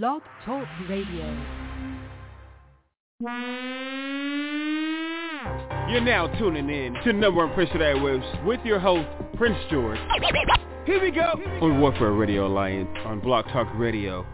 Blog 0.00 0.22
Talk 0.46 0.66
Radio. 0.88 1.26
You're 5.90 6.00
now 6.00 6.28
tuning 6.38 6.70
in 6.70 6.94
to 7.04 7.12
number 7.12 7.44
one 7.44 7.52
Prince 7.52 7.68
of 7.74 7.80
the 7.80 7.84
Airwaves 7.84 8.44
with 8.46 8.60
your 8.64 8.78
host, 8.78 9.06
Prince 9.36 9.58
George. 9.70 9.98
Here 10.86 10.98
we 10.98 11.10
go 11.10 11.34
on 11.60 11.78
Warfare 11.78 12.12
Radio 12.12 12.46
Alliance 12.46 12.88
on 13.04 13.20
Blog 13.20 13.44
Talk 13.48 13.68
Radio. 13.74 14.24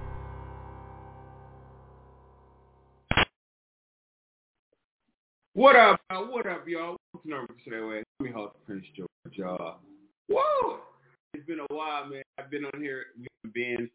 What 5.55 5.75
up, 5.75 6.01
y'all? 6.09 6.33
What 6.33 6.47
up, 6.47 6.69
y'all? 6.69 6.97
What's 7.11 7.27
the 7.27 7.31
number 7.31 7.49
Prince 7.49 7.63
of 7.67 7.73
the 7.73 7.79
Airwaves? 7.79 8.05
Let 8.21 8.27
me 8.27 8.31
host 8.31 8.55
Prince 8.65 8.85
George, 8.97 9.09
y'all. 9.33 9.79
Whoa! 10.29 10.79
It's 11.35 11.45
been 11.49 11.59
a 11.59 11.75
while, 11.75 12.07
man. 12.07 12.23
I've 12.39 12.49
been 12.49 12.65
on 12.65 12.81
here. 12.81 13.07
We've 13.43 13.53
been 13.53 13.91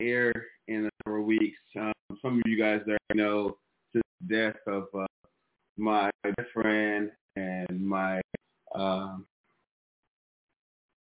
here 0.00 0.32
in 0.68 0.86
a 0.86 0.90
number 1.04 1.20
of 1.20 1.26
weeks. 1.26 1.58
Um, 1.76 1.92
some 2.22 2.38
of 2.38 2.42
you 2.46 2.58
guys 2.58 2.80
there 2.86 2.98
know 3.14 3.56
the 3.92 4.00
death 4.28 4.56
of 4.66 4.88
uh, 4.98 5.06
my 5.76 6.10
best 6.24 6.50
friend 6.52 7.10
and 7.36 7.86
my 7.86 8.20
um, 8.74 9.26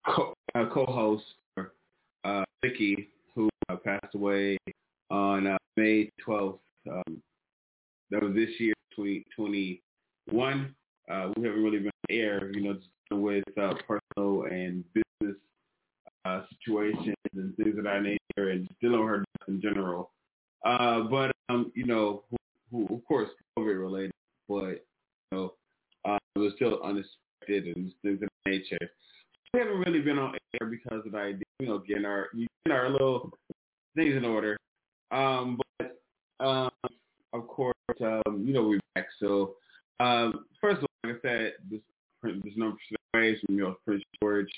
co- 0.05 0.33
uh, 0.53 0.65
co-host, 0.73 1.23
uh, 2.25 2.43
Vicky, 2.61 3.09
who 3.35 3.49
uh, 3.69 3.77
passed 3.77 4.15
away 4.15 4.57
on 5.09 5.47
uh, 5.47 5.57
May 5.77 6.09
12th. 6.27 6.59
Um, 6.89 7.21
that 8.11 8.21
was 8.21 8.33
this 8.33 8.49
year, 8.59 8.73
2021. 8.95 10.75
Uh, 11.09 11.31
we 11.37 11.45
haven't 11.45 11.63
really 11.63 11.79
been 11.79 11.91
air, 12.09 12.51
you 12.53 12.61
know, 12.61 12.77
with 13.11 13.43
uh, 13.57 13.73
personal 13.87 14.43
and 14.43 14.83
business 14.93 15.37
uh, 16.29 16.43
situations 16.49 17.15
and 17.33 17.55
things 17.57 17.77
of 17.77 17.83
that 17.83 18.03
nature, 18.03 18.49
and 18.49 18.69
dealing 18.81 18.99
with 18.99 19.09
her 19.09 19.25
in 19.47 19.61
general. 19.61 20.11
Uh, 20.65 21.01
but 21.01 21.31
um, 21.49 21.71
you 21.75 21.85
know, 21.85 22.23
who, 22.29 22.37
who, 22.87 22.95
of 22.95 23.05
course, 23.05 23.29
COVID 23.57 23.79
related, 23.79 24.11
but 24.47 24.85
you 25.31 25.31
know, 25.31 25.53
uh, 26.05 26.17
it 26.35 26.39
was 26.39 26.53
still 26.55 26.79
unexpected 26.83 27.75
and 27.75 27.91
things 28.01 28.21
of 28.21 28.29
that 28.45 28.51
nature. 28.51 28.77
We 29.53 29.61
haven't 29.61 29.79
really 29.79 30.01
been 30.01 30.19
on 30.19 30.35
air 30.61 30.67
because 30.67 31.05
of 31.05 31.11
the 31.11 31.17
idea, 31.17 31.43
you 31.59 31.67
know, 31.67 31.79
getting 31.79 32.05
our 32.05 32.27
getting 32.33 32.77
our 32.77 32.89
little 32.89 33.31
things 33.95 34.15
in 34.15 34.25
order. 34.25 34.57
Um, 35.11 35.59
but 35.79 35.99
um, 36.45 36.71
of 37.33 37.47
course, 37.47 37.75
um, 38.01 38.43
you 38.45 38.53
know, 38.53 38.67
we're 38.67 38.79
back. 38.95 39.07
So 39.19 39.55
um, 39.99 40.45
first 40.61 40.77
of 40.77 40.83
all, 40.83 41.09
like 41.09 41.19
I 41.23 41.27
said, 41.27 41.53
this 41.69 41.81
this 42.23 42.53
number 42.57 42.77
ways 43.13 43.37
from 43.45 43.57
your 43.57 43.75
Prince 43.85 44.03
George. 44.21 44.51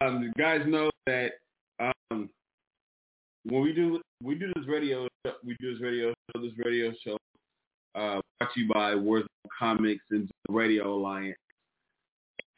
Um, 0.00 0.22
you 0.22 0.32
guys 0.36 0.60
know 0.66 0.90
that 1.06 1.32
um, 1.80 2.28
when 3.44 3.62
we 3.62 3.72
do 3.72 4.00
we 4.22 4.34
do 4.34 4.52
this 4.54 4.66
radio 4.66 5.08
we 5.44 5.56
do 5.60 5.72
this 5.72 5.82
radio 5.82 6.10
show 6.10 6.42
this 6.42 6.52
radio 6.58 6.92
show 7.04 7.16
uh, 7.94 8.20
brought 8.38 8.52
to 8.52 8.60
you 8.60 8.68
by 8.68 8.92
Warzone 8.92 9.26
Comics 9.58 10.04
and 10.10 10.28
the 10.46 10.52
Radio 10.52 10.94
Alliance. 10.94 11.38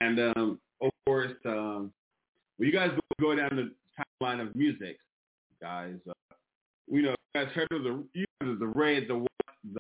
And 0.00 0.19
um, 0.19 0.59
of 0.81 0.91
course, 1.06 1.33
um, 1.44 1.92
when 2.56 2.69
you 2.69 2.72
guys 2.72 2.91
go, 2.91 3.28
go 3.28 3.36
down 3.36 3.50
the 3.56 3.72
timeline 4.22 4.41
of 4.41 4.55
music, 4.55 4.98
guys, 5.61 5.94
uh, 6.09 6.12
you 6.91 7.03
know, 7.03 7.11
you 7.11 7.44
guys 7.44 7.53
heard 7.53 7.69
of 7.72 7.84
the 7.84 8.05
you 8.14 8.25
know, 8.41 8.56
the 8.59 8.66
red, 8.66 9.05
the 9.09 9.25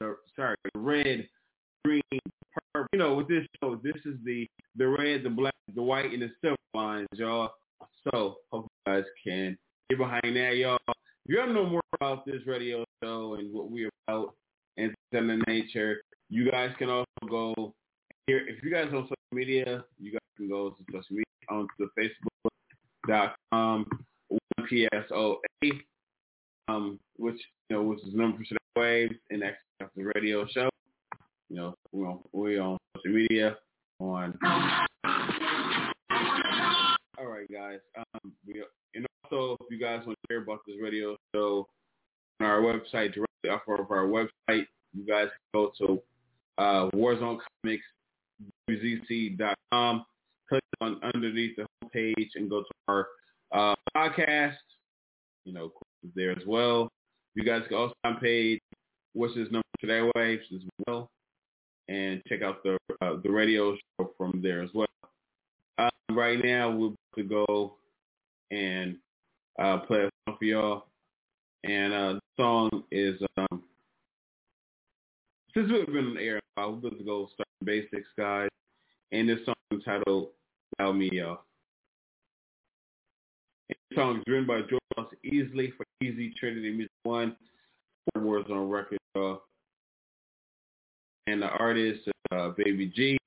the 0.00 0.16
sorry, 0.36 0.56
the 0.72 0.80
red, 0.80 1.28
green, 1.84 2.02
purple. 2.52 2.88
You 2.92 2.98
know, 2.98 3.14
with 3.14 3.28
this 3.28 3.46
show, 3.60 3.80
this 3.82 3.96
is 4.04 4.16
the 4.24 4.46
the 4.76 4.86
red, 4.86 5.22
the 5.22 5.30
black, 5.30 5.54
the 5.74 5.82
white, 5.82 6.12
and 6.12 6.22
the 6.22 6.30
silver 6.40 6.56
lines, 6.74 7.08
y'all. 7.14 7.50
So 8.04 8.36
hope 8.52 8.66
you 8.86 8.92
guys 8.92 9.04
can 9.24 9.56
get 9.90 9.98
behind 9.98 10.36
that, 10.36 10.56
y'all. 10.56 10.78
If 10.88 10.94
you 11.26 11.36
to 11.36 11.52
know 11.52 11.66
more 11.66 11.82
about 11.94 12.24
this 12.24 12.46
radio 12.46 12.84
show 13.02 13.34
and 13.34 13.52
what 13.52 13.70
we're 13.70 13.90
about 14.06 14.34
and 14.76 14.94
things 15.12 15.30
of 15.30 15.38
the 15.38 15.44
nature, 15.46 16.00
you 16.30 16.50
guys 16.50 16.70
can 16.78 16.88
also 16.88 17.06
go 17.28 17.74
here. 18.26 18.46
If 18.48 18.62
you 18.62 18.70
guys 18.70 18.86
on 18.92 19.04
social 19.04 19.16
media, 19.32 19.84
you 19.98 20.12
guys 20.12 20.20
can 20.36 20.48
go 20.48 20.70
to 20.70 20.84
social 20.86 21.04
media 21.10 21.24
onto 21.50 21.68
the 21.78 22.10
Facebook.com 23.20 23.86
PSOA, 24.70 25.36
um, 26.68 26.98
which 27.16 27.40
you 27.68 27.76
know, 27.76 27.82
which 27.82 28.00
is 28.00 28.14
number 28.14 28.38
for 28.38 28.54
the 28.54 28.80
waves 28.80 29.14
and 29.30 29.42
that's 29.42 29.56
the 29.96 30.12
radio 30.14 30.46
show. 30.48 30.68
You 31.48 31.56
know, 31.56 31.74
we're 31.92 32.08
on, 32.08 32.20
we're 32.32 32.60
on 32.60 32.78
social 32.96 33.16
media 33.16 33.56
on. 34.00 34.38
Right, 37.38 37.52
guys. 37.52 37.78
Um, 37.96 38.32
we, 38.44 38.64
and 38.96 39.06
also, 39.22 39.56
if 39.60 39.70
you 39.70 39.78
guys 39.78 40.04
want 40.04 40.18
to 40.18 40.26
hear 40.28 40.42
about 40.42 40.58
this 40.66 40.74
radio 40.82 41.16
show 41.32 41.68
on 42.40 42.46
our 42.46 42.60
website, 42.60 43.14
directly 43.14 43.50
off 43.50 43.60
of 43.68 43.92
our 43.92 44.06
website, 44.06 44.66
you 44.92 45.06
guys 45.06 45.28
go 45.54 45.70
to 45.78 46.02
uh, 46.58 46.90
Warzone 46.96 47.38
Comics, 47.62 47.84
WZC.com, 48.68 50.04
click 50.48 50.62
on 50.80 51.00
underneath 51.14 51.54
the 51.54 51.66
homepage 51.84 52.30
and 52.34 52.50
go 52.50 52.62
to 52.62 52.68
our 52.88 53.06
uh, 53.52 53.74
podcast. 53.96 54.56
You 55.44 55.52
know, 55.52 55.70
there 56.16 56.32
as 56.32 56.44
well. 56.44 56.90
You 57.36 57.44
guys 57.44 57.62
can 57.68 57.76
also 57.76 57.94
on 58.02 58.16
page, 58.16 58.58
what's 59.12 59.36
his 59.36 59.48
number 59.52 59.62
today 59.80 60.10
waves 60.16 60.42
as 60.52 60.62
well, 60.88 61.08
and 61.88 62.20
check 62.28 62.42
out 62.42 62.64
the 62.64 62.76
uh, 63.00 63.12
the 63.22 63.30
radio 63.30 63.76
show 63.76 64.10
from 64.18 64.40
there 64.42 64.60
as 64.60 64.70
well. 64.74 64.88
Um, 65.78 66.16
right 66.16 66.44
now, 66.44 66.72
we're 66.72 66.90
to 67.16 67.22
go 67.22 67.74
and 68.50 68.96
uh, 69.58 69.78
play 69.78 70.00
a 70.00 70.10
song 70.26 70.36
for 70.38 70.44
y'all, 70.44 70.86
and 71.64 71.92
uh, 71.92 72.12
the 72.14 72.20
song 72.36 72.84
is 72.90 73.20
um, 73.36 73.62
since 75.54 75.70
we've 75.72 75.86
been 75.86 76.08
on 76.08 76.14
the 76.14 76.20
air, 76.20 76.40
we're 76.56 76.72
going 76.76 76.98
to 76.98 77.04
go 77.04 77.28
start 77.34 77.48
basics, 77.64 78.08
guys, 78.16 78.48
and 79.12 79.28
this 79.28 79.38
song 79.44 79.54
is 79.70 79.78
entitled 79.78 80.28
"Allow 80.78 80.92
Me, 80.92 81.10
Y'all." 81.12 81.40
The 83.68 83.96
song 83.96 84.18
is 84.18 84.24
written 84.26 84.46
by 84.46 84.60
George 84.60 85.08
Easley 85.24 85.72
for 85.76 85.84
Easy 86.02 86.32
Trinity 86.38 86.70
Music 86.70 86.90
One, 87.02 87.36
Four 88.14 88.22
Words 88.22 88.50
on 88.50 88.68
Record, 88.70 88.98
uh, 89.16 89.36
and 91.26 91.42
the 91.42 91.48
artist 91.48 92.00
uh, 92.30 92.50
Baby 92.50 92.92
G, 92.94 93.18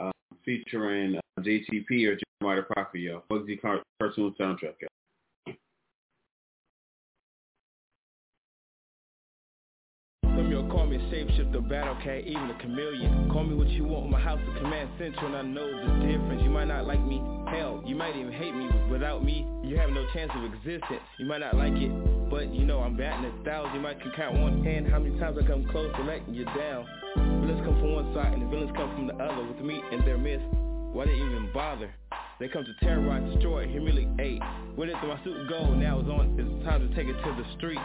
uh, 0.00 0.10
featuring 0.44 1.16
uh, 1.16 1.40
JTP 1.40 2.06
or 2.06 2.18
Jeremiah 2.42 2.62
yo. 2.94 3.22
Bugsy 3.30 3.60
Car- 3.60 3.82
cartoon 4.00 4.34
soundtrack, 4.40 4.74
y'all 10.50 10.68
call 10.68 10.86
me 10.86 10.98
shapeshifter, 11.12 11.66
battle 11.68 11.96
cat, 12.02 12.26
even 12.26 12.50
a 12.50 12.58
chameleon. 12.60 13.30
Call 13.30 13.44
me 13.44 13.54
what 13.54 13.68
you 13.68 13.84
want, 13.84 14.10
my 14.10 14.20
house 14.20 14.40
is 14.40 14.58
command 14.58 14.90
central, 14.98 15.26
and 15.26 15.36
I 15.36 15.42
know 15.42 15.66
the 15.66 16.06
difference. 16.06 16.42
You 16.42 16.50
might 16.50 16.66
not 16.66 16.86
like 16.86 17.00
me, 17.00 17.22
hell, 17.48 17.82
you 17.86 17.94
might 17.94 18.16
even 18.16 18.32
hate 18.32 18.54
me. 18.54 18.68
Without 18.90 19.24
me, 19.24 19.46
you 19.62 19.78
have 19.78 19.90
no 19.90 20.04
chance 20.12 20.32
of 20.34 20.44
existence. 20.52 21.02
You 21.18 21.26
might 21.26 21.38
not 21.38 21.54
like 21.56 21.72
it, 21.74 22.19
but 22.30 22.54
you 22.54 22.64
know 22.64 22.80
I'm 22.80 22.96
batting 22.96 23.26
a 23.26 23.44
thousand. 23.44 23.74
You 23.74 23.80
might 23.80 24.00
can 24.00 24.12
count 24.16 24.38
one 24.38 24.62
hand 24.64 24.88
how 24.88 25.00
many 25.00 25.18
times 25.18 25.36
I 25.42 25.46
come 25.46 25.66
close 25.70 25.92
to 25.96 26.02
letting 26.02 26.32
you 26.32 26.44
down. 26.44 26.86
Villains 27.16 27.60
come 27.66 27.74
from 27.80 27.92
one 27.92 28.14
side 28.14 28.32
and 28.32 28.42
the 28.42 28.46
villains 28.46 28.70
come 28.76 28.94
from 28.94 29.06
the 29.08 29.14
other. 29.14 29.44
With 29.44 29.60
me 29.60 29.82
in 29.90 30.04
their 30.04 30.16
midst, 30.16 30.46
why 30.92 31.06
they 31.06 31.12
even 31.12 31.50
bother? 31.52 31.92
They 32.38 32.48
come 32.48 32.64
to 32.64 32.86
terrorize, 32.86 33.34
destroy, 33.34 33.66
humiliate. 33.68 34.40
With 34.76 34.88
it 34.88 34.96
through 35.00 35.08
my 35.08 35.24
suit 35.24 35.48
go, 35.48 35.74
now 35.74 36.00
it's 36.00 36.08
on. 36.08 36.38
It's 36.38 36.64
time 36.64 36.88
to 36.88 36.94
take 36.94 37.08
it 37.08 37.20
to 37.20 37.34
the 37.36 37.44
street. 37.58 37.80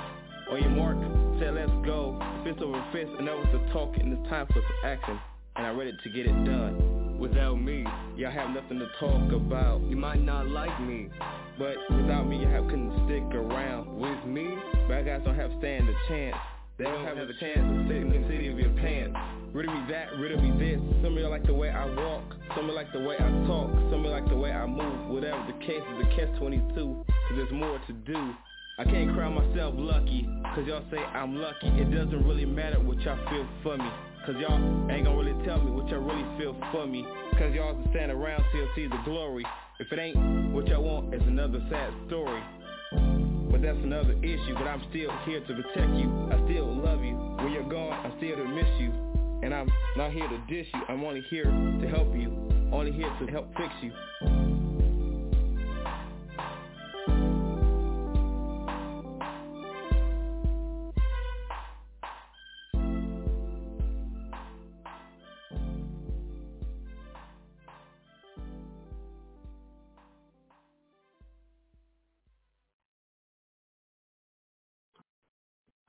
On 0.52 0.62
your 0.62 0.70
mark, 0.70 0.96
say 1.40 1.50
let's 1.50 1.72
go. 1.86 2.22
Fist 2.46 2.62
over 2.62 2.86
fist, 2.94 3.10
and 3.18 3.28
that 3.28 3.36
was 3.36 3.48
the 3.52 3.74
talk, 3.74 3.98
and 3.98 4.14
it's 4.14 4.30
time 4.30 4.46
for 4.48 4.62
some 4.62 4.86
action. 4.86 5.20
And 5.56 5.66
I'm 5.66 5.78
ready 5.78 5.92
to 5.92 6.10
get 6.10 6.28
it 6.28 6.46
done. 6.46 7.05
Without 7.20 7.56
me, 7.56 7.86
y'all 8.18 8.32
have 8.32 8.50
nothing 8.50 8.80
to 8.80 8.88
talk 9.00 9.32
about. 9.32 9.82
You 9.82 9.96
might 9.96 10.22
not 10.22 10.48
like 10.48 10.80
me, 10.82 11.10
but 11.58 11.76
without 11.96 12.28
me, 12.28 12.44
y'all 12.44 12.68
couldn't 12.70 12.92
stick 13.06 13.24
around. 13.34 13.98
With 13.98 14.26
me, 14.26 14.56
bad 14.88 15.06
guys 15.06 15.22
don't 15.24 15.36
have 15.36 15.52
stand 15.60 15.88
a 15.88 15.94
chance. 16.08 16.36
They 16.78 16.84
don't 16.84 17.06
have 17.06 17.18
a 17.18 17.34
chance 17.40 17.56
to 17.56 17.86
sit 17.88 17.98
in 17.98 18.10
the 18.10 18.28
city 18.28 18.50
of 18.50 18.60
your 18.60 18.72
pants. 18.72 19.16
Rid 19.54 19.70
of 19.70 19.74
me 19.74 19.82
that, 19.90 20.08
rid 20.20 20.34
of 20.34 20.44
me 20.44 20.52
this. 20.60 20.80
Some 21.02 21.16
of 21.16 21.20
y'all 21.20 21.30
like 21.30 21.46
the 21.46 21.54
way 21.54 21.70
I 21.70 21.86
walk. 21.96 22.36
Some 22.54 22.66
of 22.66 22.68
y'all 22.68 22.76
like 22.76 22.92
the 22.92 23.00
way 23.00 23.16
I 23.16 23.30
talk. 23.48 23.72
Some 23.90 24.04
of 24.04 24.12
y'all 24.12 24.12
like 24.12 24.28
the 24.28 24.36
way 24.36 24.52
I 24.52 24.66
move. 24.66 25.08
Whatever 25.08 25.40
the 25.48 25.66
case 25.66 25.80
is, 25.80 26.06
a 26.06 26.16
catch 26.16 26.38
22. 26.38 26.76
Cause 26.76 27.16
there's 27.38 27.52
more 27.54 27.80
to 27.88 27.94
do. 27.94 28.34
I 28.78 28.84
can't 28.84 29.14
cry 29.16 29.30
myself 29.30 29.74
lucky, 29.78 30.28
cause 30.54 30.68
y'all 30.68 30.84
say 30.92 30.98
I'm 30.98 31.38
lucky. 31.38 31.68
It 31.80 31.96
doesn't 31.96 32.28
really 32.28 32.44
matter 32.44 32.78
what 32.78 33.00
y'all 33.00 33.18
feel 33.30 33.48
for 33.64 33.78
me. 33.78 33.90
Cause 34.26 34.34
y'all 34.40 34.58
ain't 34.90 35.06
gonna 35.06 35.16
really 35.16 35.46
tell 35.46 35.62
me 35.62 35.70
what 35.70 35.88
y'all 35.88 36.00
really 36.00 36.26
feel 36.40 36.58
for 36.72 36.88
me. 36.88 37.06
Cause 37.38 37.54
y'all 37.54 37.76
just 37.76 37.92
stand 37.92 38.12
around 38.12 38.44
till 38.52 38.68
see 38.76 38.88
the 38.88 38.98
glory. 39.06 39.46
If 39.80 39.92
it 39.92 40.00
ain't 40.00 40.52
what 40.52 40.68
y'all 40.68 40.82
want, 40.82 41.14
it's 41.14 41.24
another 41.26 41.62
sad 41.70 41.94
story. 42.08 42.42
But 43.52 43.62
that's 43.62 43.78
another 43.84 44.14
issue, 44.24 44.56
but 44.56 44.66
I'm 44.66 44.82
still 44.90 45.12
here 45.26 45.42
to 45.42 45.54
protect 45.54 45.94
you. 45.94 46.10
I 46.32 46.42
still 46.50 46.74
love 46.74 47.04
you. 47.04 47.14
When 47.38 47.52
you're 47.52 47.70
gone, 47.70 47.94
I'm 48.04 48.18
still 48.18 48.38
to 48.38 48.46
miss 48.46 48.66
you. 48.80 48.92
And 49.44 49.54
I'm 49.54 49.70
not 49.96 50.12
here 50.12 50.28
to 50.28 50.38
dish 50.50 50.68
you. 50.74 50.82
I'm 50.90 51.04
only 51.04 51.22
here 51.30 51.46
to 51.46 51.88
help 51.88 52.12
you. 52.16 52.34
Only 52.74 52.94
here 52.94 53.16
to 53.20 53.28
help 53.28 53.56
fix 53.56 53.70
you. 53.84 54.65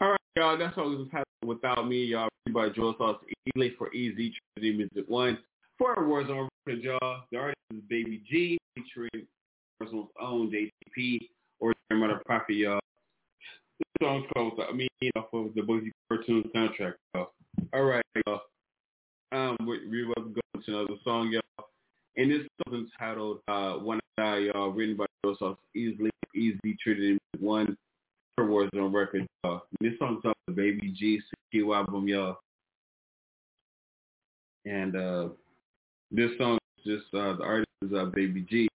All 0.01 0.11
right, 0.11 0.21
y'all. 0.37 0.59
That's 0.59 0.77
all 0.77 0.91
was 0.91 1.09
happening 1.11 1.25
without 1.47 1.89
me, 1.89 2.05
y'all. 2.05 2.29
By 2.53 2.69
Joel 2.69 2.95
Sauce, 2.99 3.19
Easy 3.57 3.75
for 3.77 3.93
Easy 3.93 4.33
Trinity 4.55 4.77
Music 4.77 5.11
One. 5.11 5.39
For 5.79 5.95
awards 5.95 6.31
on 6.31 6.49
record, 6.67 6.83
y'all. 6.83 7.23
The 7.33 7.39
artist 7.39 7.59
is 7.75 7.81
Baby 7.89 8.23
G, 8.31 8.59
featuring 8.75 9.27
person's 9.81 10.07
own 10.21 10.51
JTP 10.51 11.29
or 11.61 11.73
Mother 11.93 12.21
Prophet, 12.25 12.55
y'all. 12.55 12.81
This 13.79 14.07
song's 14.07 14.27
called 14.35 14.61
I 14.69 14.73
mean 14.73 14.89
off 15.17 15.27
of 15.33 15.55
the 15.55 15.63
Boogie 15.63 15.91
cartoon 16.09 16.45
soundtrack, 16.55 16.95
y'all. 17.15 17.33
All 17.73 17.83
right, 17.83 18.05
y'all. 18.27 18.43
Um, 19.33 19.57
we, 19.67 19.89
we 19.89 20.05
to 20.05 20.15
go 20.15 20.41
into 20.55 20.79
another 20.79 21.01
song, 21.05 21.31
y'all. 21.33 21.67
And 22.17 22.31
this 22.31 22.47
song 22.65 22.75
is 22.81 22.89
entitled 22.93 23.41
uh, 23.49 23.73
"When 23.75 23.99
I 24.19 24.23
Die," 24.23 24.39
y'all, 24.55 24.71
written 24.71 24.97
by 24.97 25.07
Joel 25.25 25.37
Sauce, 25.39 25.59
easily 25.75 26.11
easy 26.35 26.77
Trinity 26.83 27.19
One. 27.41 27.77
Awards 28.47 28.71
on 28.75 28.93
record, 28.93 29.27
y'all. 29.43 29.63
This 29.81 29.93
song's 29.99 30.25
off 30.25 30.37
the 30.47 30.53
Baby 30.53 30.95
G 30.97 31.21
CQ 31.53 31.77
album, 31.77 32.07
y'all. 32.07 32.37
And 34.65 34.95
uh, 34.95 35.29
this 36.13 36.31
song 36.39 36.59
is 36.79 36.85
just 36.85 37.15
uh, 37.15 37.37
the 37.37 37.43
artist 37.43 37.69
is 37.83 37.93
uh, 37.93 38.05
Baby 38.07 38.47
G. 38.49 38.69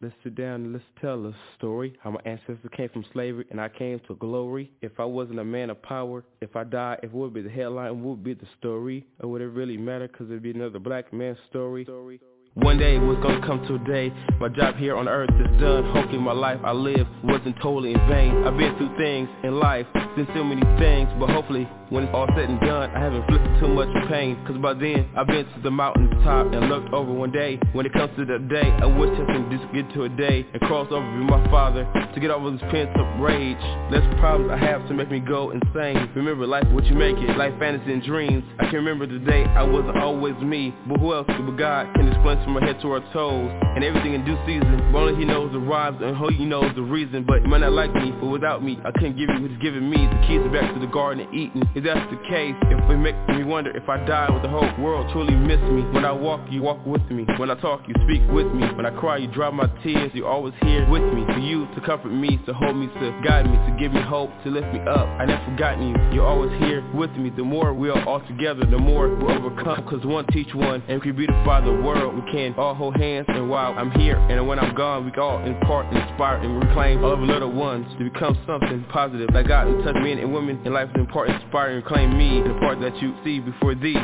Let's 0.00 0.14
sit 0.22 0.34
down 0.34 0.56
and 0.56 0.72
let's 0.72 0.84
tell 1.00 1.26
a 1.26 1.34
story. 1.56 1.96
How 2.00 2.10
my 2.10 2.20
ancestors 2.24 2.58
came 2.76 2.90
from 2.90 3.04
slavery 3.12 3.46
and 3.50 3.60
I 3.60 3.70
came 3.70 4.00
to 4.06 4.14
glory. 4.16 4.70
If 4.82 5.00
I 5.00 5.04
wasn't 5.04 5.38
a 5.38 5.44
man 5.44 5.70
of 5.70 5.82
power, 5.82 6.24
if 6.42 6.54
I 6.54 6.64
died, 6.64 7.00
if 7.02 7.10
it 7.10 7.14
would 7.14 7.32
be 7.32 7.40
the 7.42 7.48
headline, 7.48 8.02
what 8.02 8.16
would 8.18 8.24
be 8.24 8.34
the 8.34 8.46
story? 8.58 9.06
Or 9.20 9.30
would 9.30 9.40
it 9.40 9.48
really 9.48 9.78
matter? 9.78 10.06
Cause 10.06 10.26
it'd 10.28 10.42
be 10.42 10.50
another 10.50 10.78
black 10.78 11.12
man's 11.12 11.38
story. 11.48 11.84
story. 11.84 12.20
One 12.54 12.78
day 12.78 12.98
was 12.98 13.18
gonna 13.20 13.44
come 13.44 13.66
to 13.66 13.74
a 13.74 13.78
day. 13.80 14.12
My 14.38 14.48
job 14.48 14.76
here 14.76 14.94
on 14.94 15.08
earth 15.08 15.30
is 15.40 15.60
done. 15.60 15.90
Hopefully 15.90 16.18
my 16.18 16.32
life 16.32 16.60
I 16.62 16.70
live 16.70 17.04
wasn't 17.24 17.56
totally 17.56 17.94
in 17.94 18.08
vain. 18.08 18.44
I've 18.46 18.56
been 18.56 18.76
through 18.78 18.96
things 18.96 19.28
in 19.42 19.58
life, 19.58 19.86
been 20.14 20.28
so 20.34 20.44
many 20.44 20.62
things 20.78 21.10
But 21.18 21.30
hopefully 21.30 21.68
when 21.90 22.04
it's 22.04 22.14
all 22.14 22.26
said 22.34 22.48
and 22.48 22.60
done 22.60 22.90
I 22.94 23.00
haven't 23.00 23.22
inflicted 23.26 23.58
too 23.58 23.66
much 23.66 23.90
pain. 24.08 24.38
Cause 24.46 24.56
by 24.58 24.74
then 24.74 25.10
I've 25.16 25.26
been 25.26 25.44
to 25.44 25.60
the 25.64 25.70
mountain's 25.70 26.14
top 26.22 26.46
And 26.46 26.68
looked 26.70 26.94
over 26.94 27.12
one 27.12 27.32
day. 27.32 27.58
When 27.72 27.86
it 27.86 27.92
comes 27.92 28.14
to 28.18 28.24
that 28.24 28.48
day 28.48 28.70
I 28.70 28.86
wish 28.86 29.10
I 29.18 29.26
can 29.26 29.50
just 29.50 29.66
get 29.74 29.90
to 29.94 30.04
a 30.04 30.08
day 30.08 30.46
And 30.54 30.62
cross 30.62 30.86
over 30.92 31.02
with 31.02 31.26
my 31.26 31.42
father 31.50 31.82
To 32.14 32.20
get 32.20 32.30
over 32.30 32.52
this 32.52 32.62
pent 32.70 32.94
up 32.94 33.18
rage. 33.18 33.58
Less 33.90 34.06
problems 34.22 34.54
I 34.54 34.58
have 34.62 34.86
to 34.86 34.94
make 34.94 35.10
me 35.10 35.18
go 35.18 35.50
insane. 35.50 36.06
Remember 36.14 36.46
life 36.46 36.70
what 36.70 36.86
you 36.86 36.94
make 36.94 37.18
it. 37.18 37.36
Life 37.36 37.58
fantasy 37.58 37.92
and 37.92 38.02
dreams. 38.04 38.44
I 38.60 38.70
can 38.70 38.78
remember 38.78 39.10
the 39.10 39.18
day 39.18 39.42
I 39.42 39.64
wasn't 39.64 39.98
always 39.98 40.38
me 40.38 40.72
But 40.86 41.00
who 41.00 41.14
else 41.14 41.26
but 41.26 41.58
God 41.58 41.92
can 41.94 42.06
explain 42.06 42.43
from 42.44 42.56
our 42.56 42.62
head 42.62 42.80
to 42.82 42.92
our 42.92 43.00
toes. 43.12 43.50
And 43.74 43.82
everything 43.82 44.14
in 44.14 44.24
due 44.24 44.38
season 44.46 44.92
but 44.92 44.98
Only 45.00 45.16
he 45.16 45.24
knows 45.24 45.52
the 45.52 45.58
rhymes 45.58 45.98
and 46.02 46.16
who 46.16 46.30
he 46.30 46.44
knows 46.44 46.70
the 46.76 46.82
reason. 46.82 47.24
But 47.24 47.42
you 47.42 47.48
might 47.48 47.60
not 47.60 47.72
like 47.72 47.92
me, 47.94 48.12
but 48.20 48.26
without 48.26 48.62
me 48.62 48.78
I 48.84 48.92
couldn't 48.92 49.16
give 49.16 49.28
you 49.30 49.40
what 49.42 49.50
he's 49.50 49.60
giving 49.60 49.88
me. 49.90 49.96
The 49.96 50.20
keys 50.26 50.44
back 50.52 50.72
to 50.74 50.80
the 50.80 50.86
garden 50.86 51.26
of 51.26 51.34
Eden. 51.34 51.62
If 51.74 51.84
that's 51.84 52.06
the 52.10 52.20
case, 52.28 52.54
if 52.70 52.78
it 52.90 52.98
makes 52.98 53.18
me 53.28 53.42
wonder 53.44 53.74
If 53.76 53.88
I 53.88 54.04
die, 54.06 54.30
would 54.30 54.42
the 54.42 54.48
whole 54.48 54.70
world 54.78 55.10
truly 55.12 55.34
miss 55.34 55.60
me? 55.72 55.82
When 55.90 56.04
I 56.04 56.12
walk, 56.12 56.40
you 56.50 56.62
walk 56.62 56.84
with 56.86 57.02
me. 57.10 57.26
When 57.38 57.50
I 57.50 57.56
talk, 57.60 57.82
you 57.88 57.94
speak 58.04 58.22
with 58.30 58.46
me. 58.52 58.66
When 58.74 58.86
I 58.86 58.90
cry, 58.90 59.16
you 59.16 59.28
dry 59.28 59.50
my 59.50 59.66
tears. 59.82 60.12
You're 60.14 60.28
always 60.28 60.54
here 60.62 60.88
with 60.88 61.02
me. 61.02 61.24
For 61.26 61.40
you 61.40 61.66
to 61.74 61.80
comfort 61.80 62.12
me, 62.12 62.38
to 62.46 62.52
hold 62.54 62.76
me, 62.76 62.86
to 62.86 63.20
guide 63.24 63.46
me 63.46 63.56
To 63.56 63.76
give 63.78 63.92
me 63.92 64.00
hope, 64.02 64.30
to 64.44 64.50
lift 64.50 64.72
me 64.72 64.80
up. 64.80 65.08
I 65.18 65.24
never 65.24 65.44
forgotten 65.50 65.88
you, 65.88 65.94
you're 66.12 66.26
always 66.26 66.52
here 66.60 66.84
with 66.94 67.10
me. 67.12 67.30
The 67.30 67.44
more 67.44 67.74
we 67.74 67.90
are 67.90 68.04
all 68.06 68.20
together, 68.26 68.64
the 68.66 68.78
more 68.78 69.08
we'll 69.14 69.32
overcome. 69.32 69.86
Cause 69.88 70.04
one 70.04 70.26
teach 70.28 70.54
one, 70.54 70.82
and 70.88 71.02
we 71.02 71.10
beautify 71.12 71.60
the 71.64 71.72
world. 71.72 72.14
We 72.14 72.30
can 72.34 72.52
all 72.54 72.74
hold 72.74 72.96
hands 72.96 73.26
and 73.28 73.48
while 73.48 73.78
I'm 73.78 73.92
here. 73.92 74.16
And 74.16 74.46
when 74.48 74.58
I'm 74.58 74.74
gone 74.74 75.04
we 75.04 75.12
all 75.20 75.40
impart, 75.44 75.86
inspire 75.94 76.38
and 76.38 76.60
reclaim 76.60 77.04
all 77.04 77.12
of 77.12 77.20
little 77.20 77.52
ones 77.52 77.86
to 77.96 78.10
become 78.10 78.36
something 78.44 78.84
positive. 78.90 79.28
Like 79.32 79.46
God 79.46 79.68
who 79.68 79.82
touch 79.84 79.94
men 79.94 80.18
and 80.18 80.34
women 80.34 80.60
in 80.66 80.72
life 80.72 80.88
is 80.90 80.96
important, 80.96 81.40
inspire 81.40 81.76
and 81.76 81.84
claim 81.84 82.18
me 82.18 82.42
the 82.42 82.58
part 82.58 82.80
that 82.80 83.00
you 83.00 83.14
see 83.24 83.38
before 83.38 83.76
thee. 83.76 83.94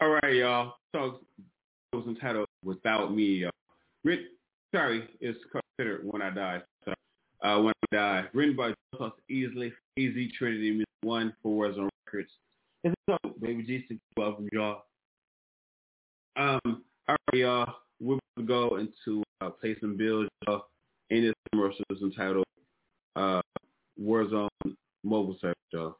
All 0.00 0.08
right, 0.08 0.34
y'all. 0.34 0.74
So 0.92 1.20
was 2.04 2.14
entitled 2.14 2.46
"Without 2.64 3.14
Me." 3.14 3.24
Y'all. 3.24 3.50
Writ, 4.04 4.20
sorry, 4.74 5.08
it's 5.20 5.38
considered 5.50 6.04
"When 6.04 6.22
I 6.22 6.30
Die." 6.30 6.62
So, 6.84 6.94
uh, 7.42 7.60
"When 7.60 7.74
I 7.92 7.96
Die," 7.96 8.28
written 8.32 8.56
by 8.56 8.74
Joseph 8.94 9.14
Easily, 9.28 9.72
Easy 9.96 10.30
Trinity 10.36 10.84
One 11.02 11.34
for 11.42 11.66
on 11.66 11.88
Records. 12.06 12.30
It's 12.84 12.94
a 13.08 13.28
baby 13.40 13.62
G 13.62 13.98
welcome 14.16 14.48
y'all. 14.52 14.84
Um, 16.36 16.84
all 17.08 17.16
right, 17.32 17.40
y'all. 17.40 17.74
We're 18.00 18.18
gonna 18.36 18.48
go 18.48 18.76
into 18.76 19.22
uh, 19.40 19.50
play 19.50 19.76
some 19.80 19.96
bills, 19.96 20.28
y'all. 20.46 20.66
And 21.10 21.24
this 21.24 21.34
commercial 21.52 21.84
is 21.90 22.02
entitled 22.02 22.44
uh, 23.16 23.40
Warzone 24.00 24.48
Mobile 25.04 25.36
Service, 25.40 25.56
y'all. 25.72 25.96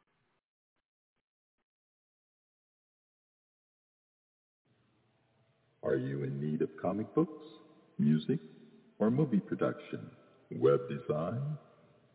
Are 5.84 5.96
you 5.96 6.22
in 6.22 6.40
need 6.40 6.62
of 6.62 6.68
comic 6.80 7.12
books, 7.14 7.44
music, 7.98 8.38
or 9.00 9.10
movie 9.10 9.40
production, 9.40 10.08
web 10.52 10.80
design, 10.88 11.42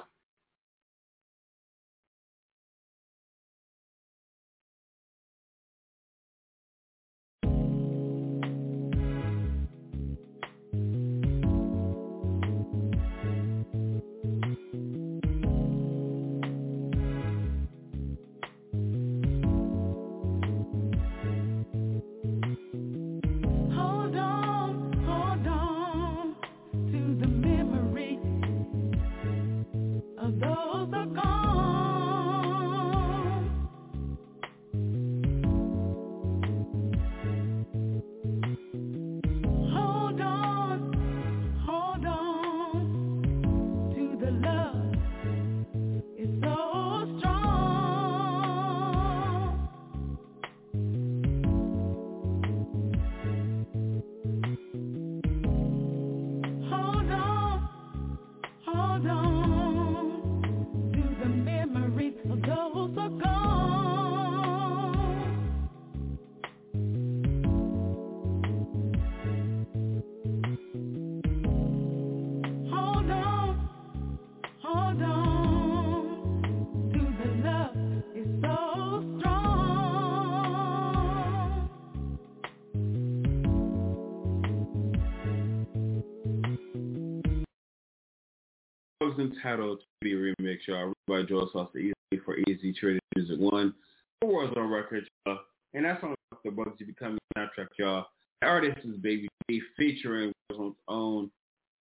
Entitled 89.21 89.81
Tweety 90.01 90.33
Remix, 90.41 90.57
y'all, 90.67 90.93
by 91.07 91.23
Joel 91.23 91.49
Sauce 91.53 91.69
Easy 91.75 91.93
for 92.25 92.37
Easy 92.49 92.73
Trinity 92.73 92.99
Music 93.15 93.39
One. 93.39 93.73
The 94.21 94.27
Four 94.27 94.45
on 94.45 94.69
record, 94.69 95.07
y'all. 95.25 95.39
And 95.73 95.85
that's 95.85 96.03
on 96.03 96.15
the 96.43 96.49
Bugsy 96.49 96.85
Becoming 96.85 97.19
soundtrack, 97.37 97.67
y'all. 97.77 98.07
The 98.41 98.47
artist 98.47 98.79
is 98.83 98.95
Baby 98.97 99.27
G 99.49 99.61
featuring 99.77 100.33
his 100.49 100.57
own 100.87 101.31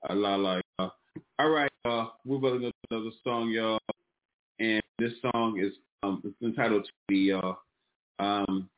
uh, 0.09 0.15
La 0.15 0.37
La, 0.37 0.61
y'all. 0.79 0.93
All 1.39 1.51
right, 1.51 1.71
y'all. 1.85 2.13
We're 2.25 2.37
about 2.37 2.53
to 2.53 2.59
go 2.61 2.69
to 2.69 2.73
another 2.91 3.11
song, 3.25 3.51
y'all. 3.51 3.81
And 4.59 4.83
this 4.99 5.13
song 5.23 5.59
is 5.59 5.73
um, 6.03 6.23
it's 6.25 6.35
entitled 6.43 6.89
Tweety, 7.09 7.25
y'all. 7.25 7.59
Um, 8.19 8.69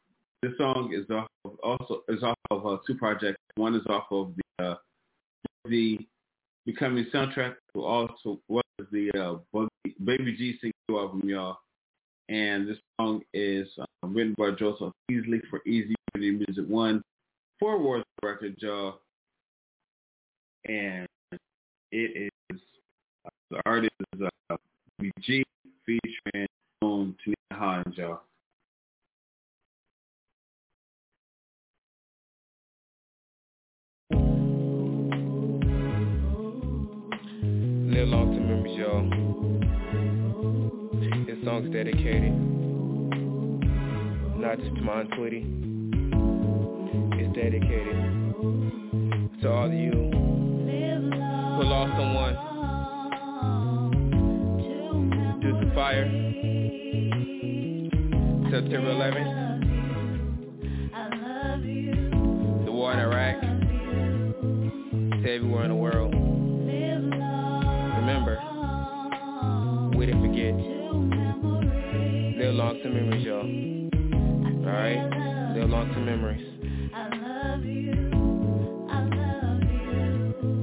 this 0.42 0.52
song 0.58 0.92
is 0.94 1.08
off 1.10 1.28
of, 1.44 1.58
also 1.62 2.02
is 2.08 2.22
off 2.22 2.38
of 2.50 2.66
uh, 2.66 2.76
two 2.86 2.94
projects. 2.94 3.38
One 3.56 3.74
is 3.74 3.86
off 3.88 4.06
of 4.10 4.32
the 4.58 4.64
uh, 4.64 4.74
the 5.64 5.98
becoming 6.66 7.06
soundtrack, 7.12 7.54
but 7.74 7.80
also 7.80 8.38
was 8.48 8.62
the 8.90 9.10
uh, 9.54 9.66
Baby 10.04 10.36
G 10.36 10.58
single 10.60 11.02
album, 11.02 11.28
y'all. 11.28 11.58
And 12.28 12.68
this 12.68 12.78
song 13.00 13.22
is 13.34 13.68
uh, 13.78 13.84
written 14.06 14.34
by 14.38 14.52
Joseph 14.52 14.92
Easley 15.10 15.40
for 15.50 15.60
Easy 15.66 15.94
Unity 16.14 16.44
Music 16.46 16.64
One, 16.68 17.02
Four 17.58 17.78
Wars 17.78 18.04
record, 18.22 18.54
y'all. 18.58 19.00
And 20.66 21.06
it 21.90 22.30
is 22.50 22.60
uh, 23.26 23.30
the 23.50 23.60
artist 23.66 23.92
is 24.14 24.22
uh, 24.50 24.56
BG 25.00 25.42
featuring 25.84 26.46
on 26.82 27.14
Tania 27.24 27.36
Hines, 27.52 27.96
y'all. 27.96 28.20
Live 37.92 38.08
long 38.08 38.32
to 38.34 38.40
memories, 38.40 38.78
y'all. 38.78 39.04
This 41.26 41.36
song's 41.44 41.70
dedicated 41.70 42.32
not 44.40 44.58
just 44.60 44.74
to 44.76 44.80
my 44.80 45.02
Tweety. 45.14 45.44
It's 47.20 47.34
dedicated 47.36 47.96
to 49.42 49.50
all 49.50 49.66
of 49.66 49.74
you 49.74 49.92
who 49.92 51.62
lost 51.68 51.92
someone 51.98 52.34
due 55.42 55.52
to 55.60 55.66
fire. 55.74 56.06
September 58.50 58.90
11th. 58.94 59.32
The 62.64 62.72
war 62.72 62.92
in 62.94 62.98
Iraq. 63.00 63.40
To 65.22 65.28
everywhere 65.30 65.64
in 65.64 65.68
the 65.68 65.74
world. 65.74 66.21
Didn't 70.06 70.22
forget. 70.22 70.54
Live 72.38 72.54
long 72.54 72.80
to 72.82 72.88
memories, 72.88 73.24
y'all. 73.24 73.46
Alright? 74.66 75.56
Live 75.56 75.70
long 75.70 75.88
to 75.92 76.00
memories. 76.00 76.48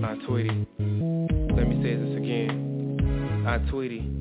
I 0.03 0.15
Tweety. 0.25 0.67
Let 1.55 1.67
me 1.67 1.81
say 1.83 1.95
this 1.95 2.17
again. 2.17 3.45
I 3.47 3.59
Tweety. 3.69 4.11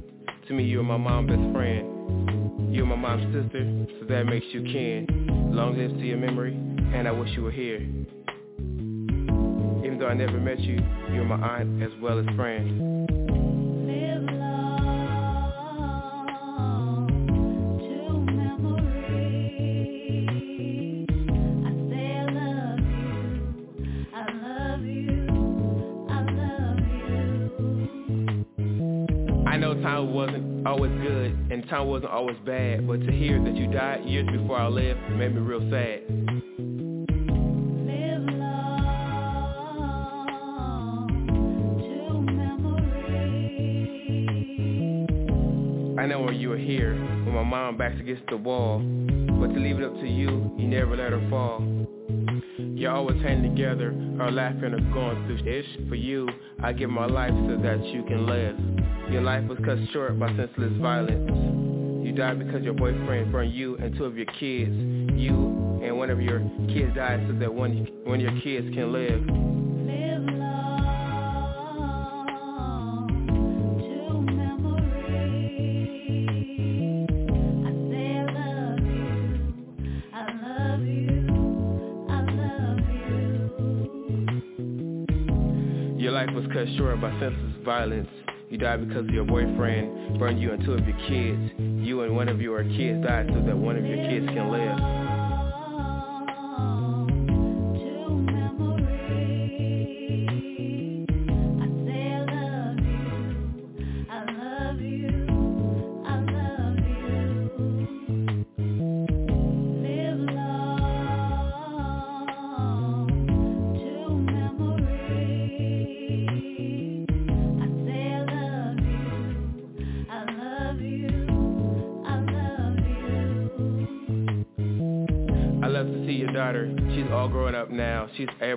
To 0.46 0.54
me, 0.54 0.64
you're 0.64 0.82
my 0.84 0.96
mom's 0.96 1.30
best 1.30 1.52
friend. 1.52 2.75
You're 2.75 2.87
my 2.87 2.96
mom's 2.96 3.25
sister, 3.34 3.87
so 3.98 4.06
that 4.06 4.25
makes 4.25 4.46
you 4.52 4.62
kin. 4.62 5.06
Long 5.52 5.76
live 5.76 5.90
to 5.90 6.06
your 6.06 6.18
memory, 6.18 6.54
and 6.94 7.08
I 7.08 7.10
wish 7.10 7.30
you 7.34 7.42
were 7.42 7.50
here. 7.50 7.80
Even 9.84 9.96
though 9.98 10.06
I 10.06 10.14
never 10.14 10.38
met 10.38 10.60
you, 10.60 10.78
you're 11.12 11.25
my 11.25 11.37
aunt 11.37 11.82
as 11.82 11.90
well 12.00 12.18
as 12.18 12.26
friend. 12.37 13.27
I 29.49 29.57
know 29.57 29.73
time 29.81 30.12
wasn't 30.12 30.67
always 30.67 30.93
good 31.00 31.33
and 31.50 31.67
time 31.71 31.87
wasn't 31.87 32.12
always 32.12 32.37
bad, 32.45 32.87
but 32.87 33.00
to 33.00 33.11
hear 33.11 33.43
that 33.43 33.57
you 33.57 33.67
died 33.73 34.05
years 34.05 34.28
before 34.31 34.59
I 34.59 34.69
lived 34.69 35.00
made 35.12 35.35
me 35.35 35.40
real 35.40 35.61
sad. 35.71 36.02
I 45.99 46.07
know 46.07 46.21
when 46.21 46.37
you 46.37 46.50
were 46.50 46.59
here, 46.59 46.93
when 47.25 47.35
my 47.35 47.43
mom 47.43 47.78
backs 47.78 47.99
against 47.99 48.25
the 48.28 48.37
wall, 48.37 48.81
but 48.81 49.55
to 49.55 49.59
leave 49.59 49.78
it 49.78 49.83
up 49.83 49.95
to 49.95 50.07
you, 50.07 50.55
you 50.59 50.69
never 50.69 50.95
let 50.95 51.12
her 51.12 51.26
fall. 51.31 51.61
You're 52.78 52.92
always 52.92 53.20
hanging 53.20 53.56
together, 53.56 53.88
or 54.20 54.30
laughing 54.30 54.73
or 54.73 54.80
going 54.94 55.26
through 55.26 55.52
ish. 55.52 55.66
For 55.88 55.97
you, 55.97 56.28
I 56.62 56.73
give 56.73 56.90
my 56.90 57.06
life 57.06 57.32
so 57.49 57.56
that 57.61 57.85
you 57.87 58.04
can 58.04 58.25
live. 58.25 58.56
Your 59.11 59.23
life 59.23 59.42
was 59.49 59.58
cut 59.64 59.78
short 59.92 60.16
by 60.16 60.28
senseless 60.37 60.73
violence. 60.80 62.06
You 62.06 62.12
died 62.12 62.38
because 62.38 62.62
your 62.62 62.75
boyfriend 62.75 63.32
burned 63.32 63.52
you 63.52 63.76
and 63.78 63.97
two 63.97 64.04
of 64.04 64.16
your 64.16 64.26
kids. 64.38 64.70
You 65.18 65.80
and 65.82 65.99
one 65.99 66.08
of 66.08 66.23
your 66.23 66.38
kids 66.68 66.94
died 66.94 67.26
so 67.26 67.37
that 67.40 67.52
one, 67.52 67.88
one 68.04 68.25
of 68.25 68.32
your 68.32 68.40
kids 68.42 68.73
can 68.73 68.92
live. 68.92 69.67
By 87.00 87.11
senseless 87.21 87.64
violence. 87.64 88.09
You 88.50 88.59
die 88.59 88.76
because 88.76 89.05
of 89.05 89.11
your 89.11 89.25
boyfriend 89.25 90.19
burned 90.19 90.40
you 90.40 90.52
and 90.52 90.64
two 90.64 90.73
of 90.73 90.87
your 90.87 90.97
kids. 91.09 91.52
You 91.59 92.02
and 92.02 92.17
one 92.17 92.28
of 92.28 92.40
your 92.40 92.62
kids 92.64 93.05
died 93.07 93.26
so 93.33 93.43
that 93.43 93.57
one 93.57 93.76
of 93.76 93.85
your 93.85 93.97
kids 94.09 94.26
can 94.26 94.50
live. 94.50 95.07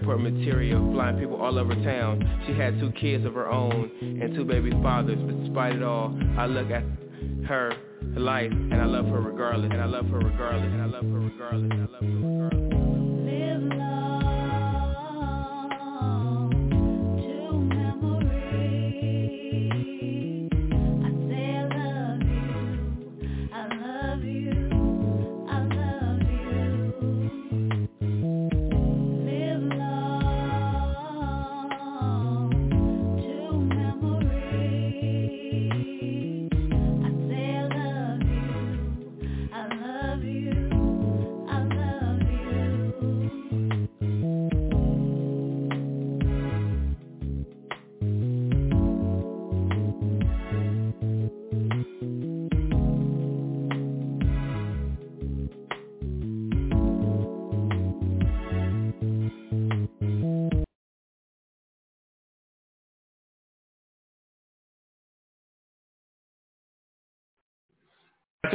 Airport 0.01 0.21
material, 0.21 0.91
flying 0.93 1.17
people 1.17 1.41
all 1.41 1.59
over 1.59 1.75
town. 1.75 2.43
She 2.47 2.53
had 2.53 2.79
two 2.79 2.91
kids 2.99 3.25
of 3.25 3.33
her 3.35 3.49
own 3.49 3.91
and 4.01 4.33
two 4.35 4.45
baby 4.45 4.71
fathers. 4.81 5.19
But 5.19 5.43
despite 5.43 5.75
it 5.75 5.83
all, 5.83 6.17
I 6.37 6.47
look 6.47 6.71
at 6.71 6.83
her 7.47 7.71
life 8.15 8.51
and 8.51 8.73
I 8.73 8.85
love 8.85 9.05
her 9.05 9.21
regardless. 9.21 9.69
And 9.71 9.81
I 9.81 9.85
love 9.85 10.07
her 10.07 10.19
regardless. 10.19 10.71
And 10.71 10.81
I 10.81 10.85
love 10.85 11.03
her 11.03 11.19
regardless. 11.19 11.71
And 11.71 11.81
I 11.81 11.85
love 11.85 12.01
her 12.01 12.49
regardless. 12.49 13.90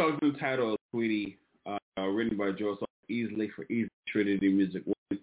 Song's 0.06 0.18
entitled 0.22 0.78
Sweetie, 0.90 1.36
uh, 1.66 2.02
written 2.02 2.36
by 2.36 2.52
Joe 2.52 2.76
Easily 3.08 3.50
for 3.56 3.64
Easy 3.64 3.88
Trinity 4.06 4.48
Music. 4.52 4.82
One 4.84 5.18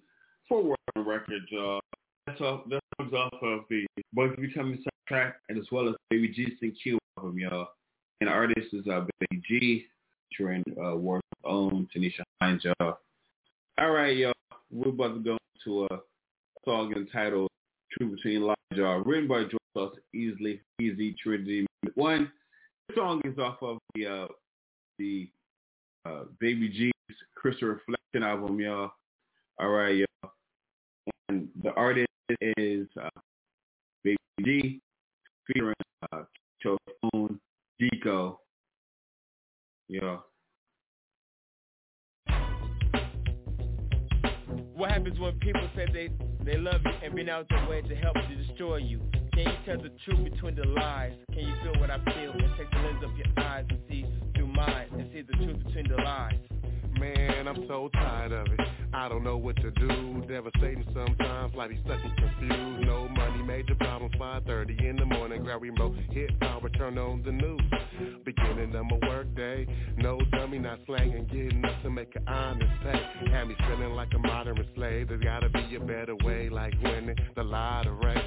for 0.49 0.61
World 0.61 0.77
on 0.97 1.07
Record, 1.07 1.43
y'all. 1.49 1.79
That's 2.27 2.41
off, 2.41 2.61
that 2.69 2.81
song's 2.97 3.13
off 3.13 3.33
of 3.41 3.61
the 3.69 3.85
Boys 4.11 4.35
Becoming 4.37 4.83
soundtrack 5.09 5.33
and 5.47 5.57
as 5.57 5.65
well 5.71 5.87
as 5.87 5.95
Baby 6.09 6.29
G's 6.29 6.57
and 6.61 6.73
Q 6.81 6.99
album, 7.17 7.39
y'all. 7.39 7.69
And 8.19 8.29
artist 8.29 8.73
is 8.73 8.85
uh, 8.87 9.05
Baby 9.19 9.41
G, 9.47 9.85
featuring 10.29 10.63
uh, 10.83 10.97
War's 10.97 11.21
own 11.45 11.87
Tanisha 11.95 12.23
Hines, 12.41 12.65
y'all. 12.65 12.97
All 13.79 13.91
right, 13.91 14.17
y'all. 14.17 14.33
We're 14.69 14.89
about 14.89 15.13
to 15.13 15.19
go 15.19 15.37
to 15.63 15.85
a 15.85 15.99
song 16.65 16.93
entitled 16.93 17.49
True 17.93 18.13
Between 18.15 18.41
Lies, 18.41 18.57
y'all. 18.71 18.99
Written 18.99 19.29
by 19.29 19.43
George 19.75 19.93
Easily 20.13 20.59
Easy 20.81 21.15
Trinity. 21.23 21.65
One, 21.95 22.31
the 22.89 22.95
song 22.95 23.21
is 23.23 23.37
off 23.37 23.57
of 23.61 23.77
the 23.95 24.07
uh, 24.07 24.27
the 24.97 25.29
uh, 26.05 26.23
Baby 26.39 26.69
G's 26.69 27.17
Crystal 27.35 27.69
Reflection 27.69 28.23
album, 28.23 28.59
y'all. 28.59 28.91
All 29.59 29.69
right, 29.69 29.95
y'all. 29.95 30.31
And 31.29 31.47
the 31.61 31.71
artist 31.73 32.07
is 32.57 32.87
uh, 33.01 33.09
Baby 34.03 34.17
G, 34.43 34.81
featuring 35.47 35.75
uh, 36.11 36.23
Phone, 36.63 37.39
Deco. 37.81 38.37
Yeah. 39.89 40.17
What 44.75 44.91
happens 44.91 45.19
when 45.19 45.37
people 45.39 45.69
say 45.75 45.85
they, 45.93 46.09
they 46.43 46.57
love 46.57 46.81
you 46.83 46.91
and 47.03 47.15
been 47.15 47.29
out 47.29 47.47
their 47.49 47.67
way 47.69 47.81
to 47.81 47.95
help 47.95 48.15
to 48.15 48.35
destroy 48.35 48.77
you? 48.77 48.99
Can 49.33 49.41
you 49.43 49.57
tell 49.65 49.77
the 49.77 49.91
truth 50.05 50.31
between 50.31 50.55
the 50.55 50.65
lies? 50.65 51.13
Can 51.31 51.39
you 51.39 51.53
feel 51.63 51.79
what 51.79 51.89
I 51.89 51.97
feel 52.05 52.31
and 52.31 52.57
take 52.57 52.69
the 52.71 52.77
lens 52.77 53.03
of 53.03 53.15
your 53.17 53.27
eyes 53.45 53.65
and 53.69 53.79
see 53.89 54.05
mine 54.53 54.87
and 54.93 55.09
see 55.13 55.21
the 55.21 55.33
truth 55.33 55.63
between 55.65 55.89
the 55.89 55.97
lies? 56.03 56.52
Man, 56.99 57.47
I'm 57.47 57.65
so 57.67 57.89
tired 57.93 58.31
of 58.31 58.47
it. 58.47 58.59
I 58.93 59.09
don't 59.09 59.23
know 59.23 59.37
what 59.37 59.55
to 59.57 59.71
do. 59.71 60.23
Devastating 60.27 60.85
sometimes, 60.93 61.53
like 61.55 61.71
he's 61.71 61.79
stuck 61.83 61.99
and 62.03 62.15
confused. 62.15 62.85
No 62.85 63.07
money, 63.09 63.43
major 63.43 63.75
problems. 63.75 64.13
5:30 64.19 64.87
in 64.87 64.95
the 64.97 65.05
morning, 65.05 65.43
grab 65.43 65.61
remote, 65.61 65.95
hit 66.11 66.39
power, 66.39 66.69
turn 66.69 66.97
on 66.97 67.23
the 67.23 67.31
news. 67.31 67.61
Beginning 68.23 68.75
of 68.75 68.85
my 68.85 68.97
work 69.07 69.35
day, 69.35 69.67
no 69.97 70.19
dummy, 70.31 70.59
not 70.59 70.79
slanging, 70.85 71.25
getting 71.25 71.63
up 71.65 71.81
to 71.81 71.89
make 71.89 72.15
an 72.15 72.27
honest 72.27 72.71
pay. 72.83 73.31
Had 73.31 73.47
me 73.47 73.55
feeling 73.67 73.93
like 73.93 74.13
a 74.13 74.19
modern 74.19 74.57
slave. 74.75 75.09
There's 75.09 75.23
gotta 75.23 75.49
be 75.49 75.75
a 75.75 75.79
better 75.79 76.15
way, 76.23 76.49
like 76.49 76.73
winning 76.83 77.15
the 77.35 77.43
lottery. 77.43 78.21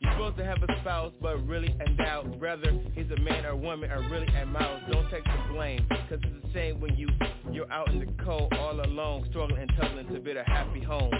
You're 0.00 0.12
supposed 0.12 0.38
to 0.38 0.44
have 0.44 0.62
a 0.62 0.80
spouse, 0.80 1.12
but 1.20 1.46
really 1.46 1.74
in 1.86 1.96
doubt. 1.96 2.26
Whether 2.38 2.72
he's 2.94 3.10
a 3.10 3.20
man 3.20 3.44
or 3.44 3.54
woman, 3.54 3.90
or 3.90 4.00
really 4.10 4.28
a 4.28 4.46
mouse. 4.46 4.80
Don't 4.90 5.08
take 5.10 5.24
the 5.24 5.52
blame, 5.52 5.86
cause 6.08 6.20
it's 6.22 6.46
a 6.46 6.52
shame 6.52 6.80
when 6.80 6.96
you 6.96 7.08
you're 7.52 7.70
out 7.70 7.88
in 7.90 8.00
the 8.00 8.05
cold 8.24 8.52
all 8.54 8.80
alone, 8.80 9.26
struggling 9.30 9.62
and 9.62 9.72
tumbling 9.80 10.06
to 10.08 10.20
build 10.20 10.36
a 10.36 10.44
happy 10.44 10.82
home. 10.82 11.12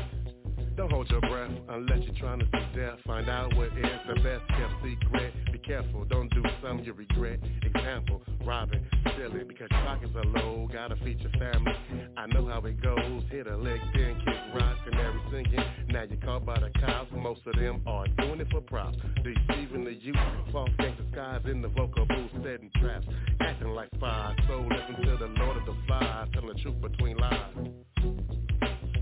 Don't 0.77 0.93
hold 0.93 1.09
your 1.11 1.23
breath 1.23 1.51
unless 1.71 2.01
you're 2.03 2.15
trying 2.17 2.39
to 2.41 2.45
see 2.45 2.79
death. 2.79 2.99
Find 3.07 3.31
out 3.31 3.57
what 3.57 3.69
is 3.69 4.01
the 4.07 4.15
best 4.17 4.47
kept 4.49 4.75
secret. 4.85 5.33
Be 5.51 5.59
careful, 5.59 6.05
don't 6.05 6.29
do 6.35 6.43
something 6.63 6.85
you 6.85 6.93
regret. 6.93 7.41
Example, 7.63 8.21
robbing, 8.45 8.85
stealing 9.15 9.49
because 9.49 9.69
your 9.71 9.81
pockets 9.81 10.13
are 10.15 10.25
low. 10.25 10.69
Gotta 10.71 10.97
feed 10.97 11.19
your 11.21 11.33
family. 11.33 11.73
I 12.19 12.27
know 12.27 12.47
how 12.47 12.61
it 12.67 12.83
goes. 12.83 13.23
Hit 13.31 13.47
a 13.47 13.57
lick, 13.57 13.81
then 13.95 14.21
kick 14.23 14.37
rocks, 14.55 14.79
canary 14.85 15.21
singing. 15.31 15.65
Now 15.89 16.03
you're 16.03 16.21
caught 16.21 16.45
by 16.45 16.61
the 16.61 16.71
cops. 16.79 17.11
Most 17.17 17.41
of 17.47 17.55
them 17.55 17.81
are 17.87 18.07
doing 18.09 18.41
it 18.41 18.49
for 18.51 18.61
props. 18.61 18.99
Deceiving 19.25 19.85
the 19.85 19.95
youth, 19.95 20.17
false 20.53 20.71
gangster 20.79 21.05
skies 21.11 21.41
in 21.47 21.63
the 21.63 21.69
vocal 21.69 22.05
booth, 22.05 22.31
setting 22.45 22.71
traps, 22.81 23.07
acting 23.41 23.69
like 23.69 23.89
spies. 23.95 24.37
So 24.47 24.61
listen 24.61 25.07
to 25.07 25.17
the 25.17 25.41
Lord 25.41 25.57
of 25.57 25.65
the 25.65 25.77
Flies, 25.87 26.29
telling 26.35 26.55
the 26.55 26.61
truth 26.61 26.81
between 26.83 27.17
lies. 27.17 27.55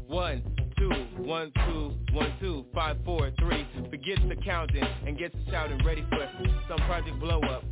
One, 0.06 0.42
two, 0.84 1.22
one, 1.22 1.52
two, 1.66 1.94
one, 2.12 2.32
two, 2.40 2.64
five, 2.74 2.96
four, 3.04 3.30
three. 3.38 3.66
Forget 3.90 4.18
the 4.28 4.36
counting 4.44 4.84
and 5.06 5.18
get 5.18 5.32
to 5.32 5.50
shouting, 5.50 5.84
ready 5.84 6.04
for 6.10 6.28
some 6.68 6.78
project 6.86 7.18
blow 7.20 7.40
up. 7.40 7.64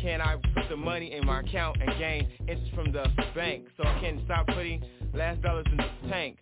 Can 0.00 0.20
I 0.20 0.36
put 0.54 0.68
the 0.68 0.76
money 0.76 1.12
in 1.12 1.26
my 1.26 1.40
account 1.40 1.78
and 1.80 1.98
gain 1.98 2.28
interest 2.40 2.72
from 2.74 2.92
the 2.92 3.04
bank 3.34 3.66
so 3.76 3.84
I 3.84 3.98
can 4.00 4.22
stop 4.24 4.46
putting 4.46 4.82
last 5.12 5.42
dollars 5.42 5.66
in 5.70 5.76
the 5.76 6.08
tank? 6.08 6.38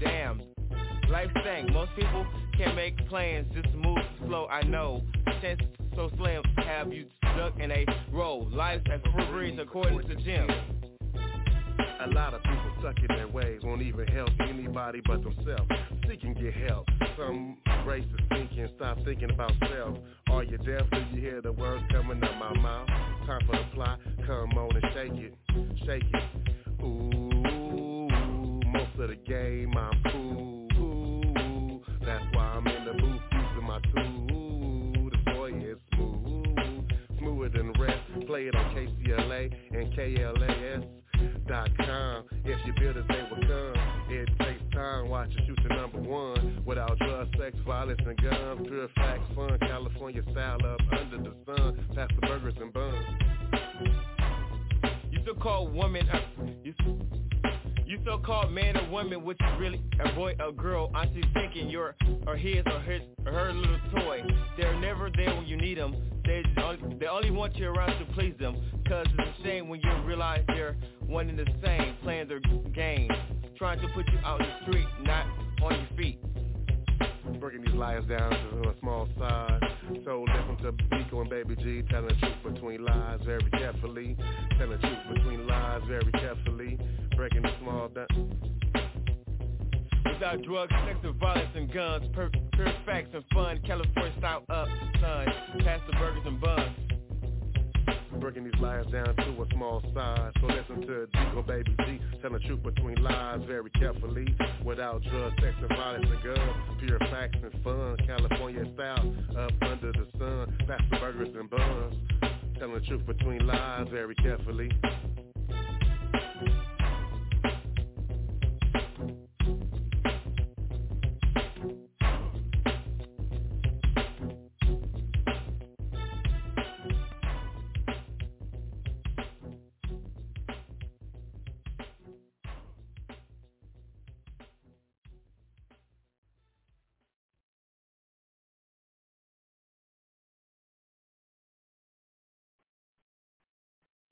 Damn, 0.00 0.42
life 1.08 1.30
stank. 1.40 1.70
Most 1.72 1.90
people 1.96 2.26
can't 2.56 2.76
make 2.76 2.96
plans, 3.08 3.46
just 3.54 3.74
move 3.74 3.98
slow. 4.26 4.46
I 4.46 4.62
know. 4.62 5.02
Chance 5.40 5.62
so 5.96 6.10
slim, 6.16 6.42
have 6.56 6.92
you 6.92 7.06
stuck 7.34 7.58
in 7.58 7.70
a 7.70 7.84
row? 8.12 8.48
Life 8.52 8.82
as 8.92 9.00
free 9.30 9.56
according 9.58 10.06
to 10.08 10.14
Jim. 10.16 10.93
A 12.00 12.08
lot 12.08 12.34
of 12.34 12.42
people 12.42 12.72
stuck 12.80 12.98
in 12.98 13.16
their 13.16 13.28
ways 13.28 13.60
won't 13.62 13.82
even 13.82 14.06
help 14.08 14.30
anybody 14.48 15.00
but 15.06 15.22
themselves. 15.22 15.70
Seek 16.08 16.22
and 16.24 16.36
get 16.36 16.54
help. 16.68 16.86
Some 17.16 17.56
racist 17.86 18.28
thinking, 18.28 18.68
stop 18.76 18.98
thinking 19.04 19.30
about 19.30 19.52
self. 19.70 19.96
Are 20.30 20.44
you 20.44 20.58
deaf? 20.58 20.82
when 20.90 21.08
you 21.12 21.20
hear 21.20 21.40
the 21.40 21.52
words 21.52 21.82
coming 21.90 22.22
out 22.22 22.38
my 22.38 22.60
mouth? 22.60 22.88
Time 23.26 23.40
for 23.46 23.56
the 23.56 23.64
plot. 23.74 24.00
Come 24.26 24.52
on 24.58 24.76
and 24.76 24.84
shake 24.92 25.12
it, 25.12 25.34
shake 25.86 26.04
it. 26.12 26.82
Ooh, 26.82 28.08
most 28.66 28.98
of 28.98 29.08
the 29.08 29.18
game 29.26 29.74
I'm 29.76 30.03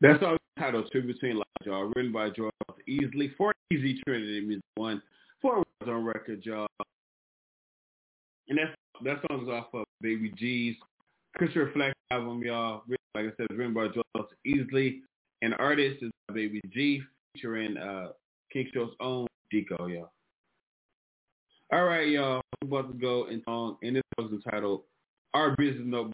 That 0.02 0.18
song 0.18 0.34
is 0.34 0.40
titled 0.58 0.90
Two 0.92 1.02
Between 1.02 1.36
Lives, 1.36 1.46
y'all. 1.64 1.92
Written 1.94 2.10
by 2.10 2.28
George 2.30 2.52
Easley 2.88 3.30
for 3.36 3.54
Easy 3.72 4.00
Trinity 4.04 4.40
Music 4.40 4.64
One. 4.74 5.00
Four 5.40 5.62
on 5.86 6.04
record, 6.04 6.44
y'all. 6.44 6.66
And 8.48 8.58
that 8.58 8.74
that 9.04 9.18
song 9.28 9.44
is 9.44 9.48
off 9.48 9.66
of 9.72 9.84
Baby 10.00 10.32
G's 10.36 10.74
Christian 11.36 11.62
Reflect 11.62 11.94
album, 12.10 12.42
y'all. 12.42 12.82
Like 13.14 13.26
I 13.26 13.30
said, 13.36 13.46
written 13.56 13.74
by 13.74 13.86
George 13.86 14.28
Easley 14.44 15.02
And 15.40 15.54
artist 15.60 16.02
is 16.02 16.10
Baby 16.34 16.60
G 16.74 17.00
featuring 17.32 17.76
uh, 17.76 18.08
King 18.52 18.68
Show's 18.74 18.90
own 18.98 19.28
Deco, 19.54 19.88
y'all. 19.88 20.10
All 21.72 21.84
right, 21.84 22.08
y'all. 22.08 22.42
We're 22.64 22.80
about 22.80 22.92
to 22.92 22.98
go 22.98 23.28
in 23.28 23.40
song, 23.44 23.76
and 23.84 23.94
this 23.94 24.02
song 24.18 24.30
is 24.30 24.42
entitled 24.44 24.82
"Our 25.32 25.54
Business 25.54 25.84
No 25.86 26.10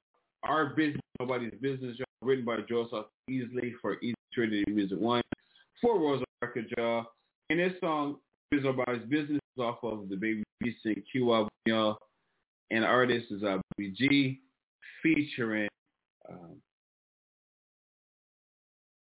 Our 0.49 0.67
Business 0.75 1.03
Nobody's 1.21 1.53
Business." 1.61 1.99
Y'all, 1.99 2.07
written 2.23 2.45
by 2.45 2.59
Joe 2.69 2.89
Sauce 2.91 3.07
Easily 3.29 3.75
for 3.81 3.99
Easy 4.03 4.15
Trinity 4.33 4.65
Music 4.69 4.99
One, 4.99 5.23
words 6.01 6.23
on 6.23 6.49
record, 6.49 6.73
y'all. 6.77 7.07
And 7.51 7.61
this 7.61 7.73
song 7.81 8.17
is 8.53 8.65
his 8.65 9.09
business 9.09 9.41
off 9.59 9.79
of 9.83 10.09
the 10.09 10.17
Baby 10.17 10.43
Sing 10.83 11.03
Q 11.11 11.33
album, 11.33 11.51
y'all. 11.67 11.99
And 12.71 12.85
the 12.85 12.89
artist 12.89 13.27
is 13.31 13.43
uh, 13.43 13.59
Baby 13.77 13.95
G 13.97 14.41
featuring 15.03 15.69
um, 16.29 16.57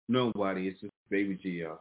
nobody. 0.09 0.69
It's 0.69 0.81
just 0.81 0.93
Baby 1.11 1.39
G, 1.43 1.51
y'all. 1.51 1.81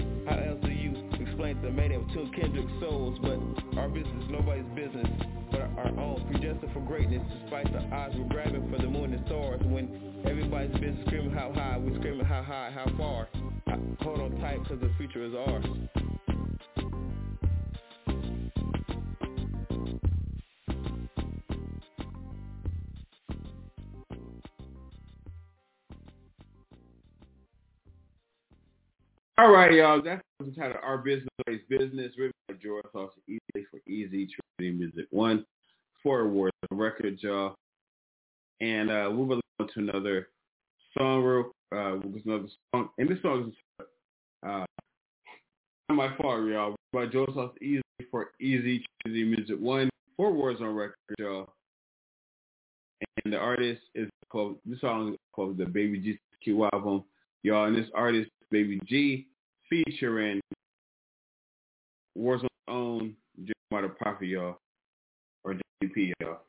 How 0.31 0.37
else 0.37 0.59
do 0.63 0.71
you 0.71 0.95
explain 1.19 1.61
the 1.61 1.69
mating 1.71 2.01
of 2.01 2.07
two 2.13 2.31
kindred 2.33 2.65
souls? 2.79 3.19
But 3.21 3.77
our 3.77 3.89
business 3.89 4.23
is 4.23 4.29
nobody's 4.31 4.63
business 4.73 5.07
but 5.51 5.59
our 5.59 5.91
own. 5.99 6.25
Predestined 6.31 6.71
for 6.71 6.79
greatness 6.79 7.21
despite 7.41 7.69
the 7.73 7.79
odds 7.93 8.15
we're 8.17 8.29
grabbing 8.29 8.71
for 8.71 8.81
the 8.81 8.87
moon 8.87 9.13
and 9.13 9.25
stars. 9.25 9.59
When 9.65 10.23
everybody's 10.25 10.71
business 10.79 11.05
screaming 11.05 11.31
how 11.31 11.51
high, 11.51 11.77
we're 11.77 11.97
screaming 11.99 12.25
how 12.25 12.43
high, 12.43 12.71
how 12.73 12.85
far. 12.97 13.27
Hold 13.99 14.21
on 14.21 14.39
tight 14.39 14.59
cause 14.69 14.79
the 14.79 14.89
future 14.97 15.25
is 15.25 15.33
ours. 15.35 15.65
All 29.41 29.49
right, 29.49 29.73
y'all. 29.73 29.99
That's 30.03 30.21
the 30.39 30.51
title 30.51 30.77
Our 30.83 30.99
Business 30.99 31.27
Place 31.43 31.61
Business, 31.67 32.11
written 32.15 32.31
by 32.47 32.53
George 32.61 32.85
Sauce 32.93 33.09
Easy 33.27 33.65
for 33.71 33.79
Easy 33.87 34.29
Trinity 34.59 34.77
Music 34.77 35.07
One. 35.09 35.43
Four 36.03 36.19
awards 36.19 36.53
on 36.69 36.77
record, 36.77 37.17
y'all. 37.21 37.55
And 38.59 38.91
uh, 38.91 39.09
to 39.09 39.41
go 39.59 39.65
to 39.65 39.79
another 39.79 40.27
song, 40.95 41.23
real, 41.23 41.51
uh, 41.73 41.97
another 42.23 42.49
song. 42.71 42.89
And 42.99 43.09
this 43.09 43.19
song 43.23 43.51
is 43.79 43.85
uh, 44.47 44.65
my 45.89 46.15
fault, 46.17 46.47
y'all. 46.47 46.75
By 46.93 47.07
Sauce 47.33 47.55
Easy 47.63 47.81
for 48.11 48.33
Easy 48.39 48.85
Trinity 49.01 49.23
Music 49.23 49.59
One. 49.59 49.89
Four 50.17 50.27
awards 50.27 50.61
on 50.61 50.75
record, 50.75 50.95
y'all. 51.17 51.51
And 53.25 53.33
the 53.33 53.39
artist 53.39 53.81
is 53.95 54.07
called, 54.29 54.57
this 54.67 54.79
song 54.81 55.13
is 55.13 55.19
called 55.33 55.57
the 55.57 55.65
Baby 55.65 55.97
G 55.97 56.19
Q 56.43 56.69
album, 56.71 57.05
y'all. 57.41 57.65
And 57.65 57.75
this 57.75 57.89
artist, 57.95 58.29
Baby 58.51 58.79
G, 58.85 59.25
featuring 59.71 60.41
Warzone's 62.17 62.49
own 62.67 63.15
Jeremiah 63.37 63.89
the 64.19 64.27
y'all, 64.27 64.57
or 65.43 65.55
JP, 65.83 66.11
y'all. 66.19 66.39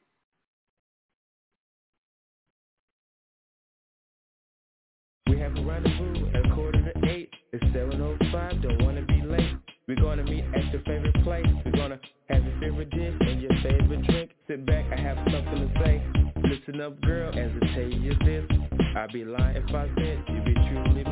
We 5.29 5.39
have 5.39 5.57
a 5.57 5.63
rendezvous 5.63 6.27
at 6.35 6.53
quarter 6.53 6.93
to 6.93 7.09
eight. 7.09 7.31
It's 7.53 7.65
7.05, 7.65 8.63
don't 8.63 8.83
want 8.85 8.97
to 8.97 9.05
be 9.05 9.23
late. 9.23 9.57
We're 9.87 9.97
to 10.19 10.25
meet 10.25 10.45
at 10.55 10.73
your 10.73 10.83
favorite 10.83 11.23
place. 11.23 11.47
We're 11.65 11.73
to 11.91 12.01
have 12.29 12.45
your 12.45 12.61
favorite 12.61 12.91
dish 12.91 13.15
and 13.21 13.41
your 13.41 13.53
favorite 13.63 14.03
drink. 14.05 14.31
Sit 14.49 14.67
back, 14.67 14.85
I 14.93 15.01
have 15.01 15.17
something 15.31 15.69
to 15.69 15.71
say. 15.85 16.03
Listen 16.43 16.81
up, 16.81 17.01
girl, 17.03 17.31
as 17.31 17.51
I 17.63 17.75
tell 17.75 17.89
you 17.89 18.15
this. 18.25 18.45
I'd 18.97 19.13
be 19.13 19.25
lying 19.25 19.57
if 19.57 19.75
I 19.75 19.89
said 19.97 20.25
you'd 20.29 20.45
be 20.45 20.52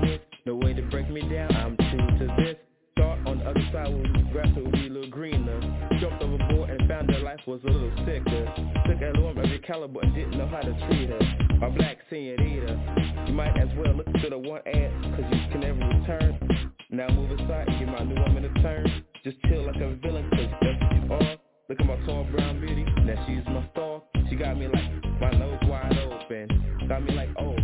missed. 0.01 0.25
No 0.47 0.55
way 0.55 0.73
to 0.75 0.83
break 0.83 1.09
me 1.11 1.23
down, 1.23 1.55
I'm 1.55 1.77
true 1.77 2.19
to 2.19 2.35
this. 2.39 2.57
Start 2.97 3.27
on 3.27 3.39
the 3.39 3.45
other 3.45 3.61
side 3.73 3.89
where 3.89 4.03
the 4.03 4.29
grass 4.33 4.49
will 4.57 4.71
be 4.73 4.87
a 4.87 4.91
little 4.91 5.11
greener. 5.11 5.61
Jumped 6.01 6.23
overboard 6.23 6.71
and 6.71 6.89
found 6.89 7.09
that 7.09 7.23
life 7.23 7.41
was 7.47 7.61
a 7.65 7.71
little 7.71 7.93
sicker. 8.05 8.45
Took 8.87 9.01
a 9.01 9.11
of 9.11 9.49
your 9.49 9.59
caliber 9.61 10.01
and 10.01 10.15
didn't 10.15 10.37
know 10.37 10.49
how 10.49 10.61
to 10.61 10.73
treat 10.89 11.09
her. 11.09 11.67
A 11.67 11.71
black 11.71 11.99
senorita. 12.11 13.25
You 13.27 13.35
might 13.35 13.57
as 13.57 13.69
well 13.77 13.95
look 13.95 14.13
to 14.13 14.31
the 14.31 14.39
one 14.39 14.61
ad, 14.67 14.93
cause 15.17 15.25
you 15.31 15.41
can 15.53 15.61
never 15.61 15.79
return. 15.79 16.75
Now 16.91 17.09
move 17.09 17.31
aside 17.39 17.69
and 17.69 17.79
give 17.79 17.89
my 17.89 18.03
new 18.03 18.21
woman 18.21 18.45
a 18.45 18.63
turn. 18.63 19.05
Just 19.25 19.37
chill 19.43 19.67
like 19.67 19.77
a 19.77 19.95
villain, 19.97 20.29
cause 20.31 20.49
that's 20.61 20.83
what 20.83 20.95
you 20.97 21.13
are. 21.15 21.37
Look 21.69 21.81
at 21.81 21.87
my 21.87 21.97
tall 22.07 22.27
brown 22.33 22.61
beauty, 22.61 22.85
now 23.05 23.25
she's 23.27 23.47
my 23.47 23.67
star. 23.73 24.03
She 24.29 24.37
got 24.37 24.59
me 24.59 24.67
like 24.67 25.21
my 25.21 25.31
nose 25.31 25.61
wide 25.65 25.97
open. 25.99 26.89
Got 26.89 27.05
me 27.05 27.13
like, 27.13 27.29
oh. 27.39 27.60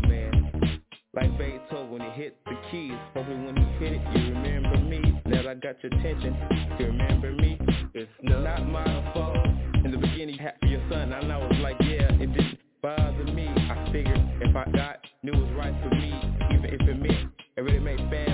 Like 1.16 1.38
Beethoven 1.38 1.90
when 1.90 2.02
he 2.02 2.11
hit 2.11 2.37
the 2.44 2.52
keys. 2.70 2.92
Hopefully 3.14 3.37
when 3.37 3.57
he 3.57 3.64
hit 3.83 3.94
it, 3.94 4.02
you 4.14 4.35
remember 4.35 4.76
me. 4.76 5.00
Now 5.24 5.42
that 5.42 5.48
I 5.48 5.55
got 5.55 5.83
your 5.83 5.90
attention, 5.98 6.37
you 6.79 6.87
remember 6.87 7.33
me. 7.33 7.59
It's 7.94 8.11
not 8.22 8.68
my 8.68 9.12
fault. 9.14 9.38
In 9.83 9.92
the 9.92 9.96
beginning, 9.96 10.37
happy 10.37 10.68
your 10.68 10.83
son. 10.90 11.14
And 11.14 11.33
I 11.33 11.38
was 11.38 11.57
like, 11.62 11.76
yeah, 11.81 12.12
it 12.20 12.35
didn't 12.35 12.59
bother 12.83 13.24
me. 13.33 13.48
I 13.48 13.88
figured 13.90 14.20
if 14.42 14.55
I 14.55 14.70
got, 14.72 14.98
knew 15.22 15.33
it 15.33 15.40
was 15.40 15.52
right 15.57 15.74
for 15.83 15.94
me. 15.94 16.12
Even 16.52 16.66
if 16.66 16.81
it 16.87 17.00
meant 17.00 17.31
everyday 17.57 17.79
made 17.79 17.98
family. 18.11 18.26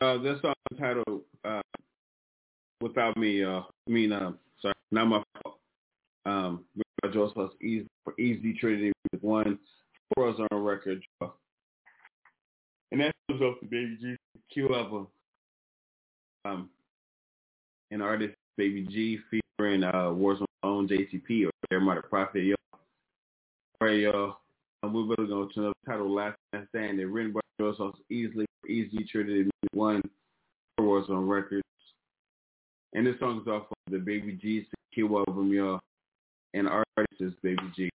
This 0.00 0.40
song 0.42 0.54
titled 0.78 1.22
uh, 1.44 1.60
"Without 2.80 3.16
Me," 3.16 3.40
y'all. 3.40 3.66
I 3.88 3.90
mean, 3.90 4.12
um, 4.12 4.38
sorry, 4.62 4.74
not 4.92 5.06
my 5.06 5.22
fault. 5.42 5.58
Um, 6.24 6.64
by 7.02 7.08
Joe 7.08 7.32
Sauce 7.34 7.52
Easy 7.60 7.86
for 8.04 8.14
Easy 8.20 8.54
Trinity 8.54 8.92
with 9.12 9.22
one 9.22 9.58
for 10.14 10.28
us 10.28 10.36
on 10.50 10.62
record. 10.62 11.02
And 12.92 13.00
that 13.00 13.12
comes 13.28 13.42
off 13.42 13.56
the 13.60 13.66
Baby 13.66 13.98
G 14.00 14.16
Q 14.52 14.74
album. 14.74 15.08
Um, 16.44 16.70
and 17.90 18.02
artist 18.02 18.34
Baby 18.56 18.86
G 18.90 19.18
featuring 19.30 19.82
uh, 19.82 20.10
Warzone's 20.10 20.46
own 20.62 20.88
JTP 20.88 21.46
or 21.46 21.50
Jeremiah 21.70 21.96
the 21.96 22.08
Prophet, 22.08 22.44
y'all. 22.44 22.56
All 23.80 23.88
right, 23.88 23.98
y'all. 23.98 24.38
We're 24.84 25.16
going 25.16 25.28
to 25.28 25.50
another 25.56 25.74
title, 25.84 26.14
Last 26.14 26.36
Man 26.52 26.66
Standing, 26.70 27.10
written 27.10 27.32
by 27.32 27.40
Joe 27.60 27.74
Sauce 27.76 27.96
Easily 28.10 28.46
Easy 28.68 29.04
Trinity 29.10 29.50
one 29.72 30.00
four 30.76 31.00
us 31.00 31.06
on 31.10 31.26
records. 31.28 31.64
And 32.94 33.04
this 33.04 33.18
song 33.18 33.40
is 33.42 33.48
off 33.48 33.64
of 33.70 33.92
the 33.92 33.98
Baby 33.98 34.38
G's 34.40 34.64
Q 34.94 35.18
album, 35.18 35.52
y'all. 35.52 35.80
And 36.54 36.68
our 36.68 36.84
artist 36.96 37.20
is 37.20 37.32
Baby 37.42 37.60
G. 37.74 37.90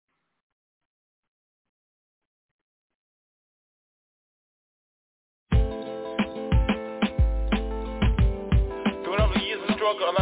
Through 9.03 9.17
all 9.19 9.33
the 9.33 9.41
years 9.41 9.61
of 9.67 9.75
struggle, 9.75 10.13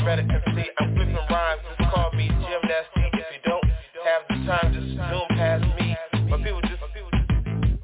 you 0.00 0.06
better 0.06 0.22
concede. 0.22 0.70
I'm 0.78 0.94
flipping 0.94 1.14
rhymes, 1.14 1.60
just 1.78 1.90
call 1.92 2.10
me 2.12 2.28
Jim 2.28 2.60
Nasty 2.64 3.04
If 3.12 3.26
you 3.32 3.40
don't 3.44 3.64
have 4.04 4.22
the 4.28 4.34
time, 4.46 4.72
just 4.72 4.88
zoom 4.96 5.28
past 5.36 5.64
me. 5.78 5.96
My 6.28 6.38
people 6.38 6.60
just, 6.62 6.80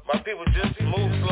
my 0.07 0.19
people 0.21 0.45
just 0.53 0.81
move. 0.81 1.26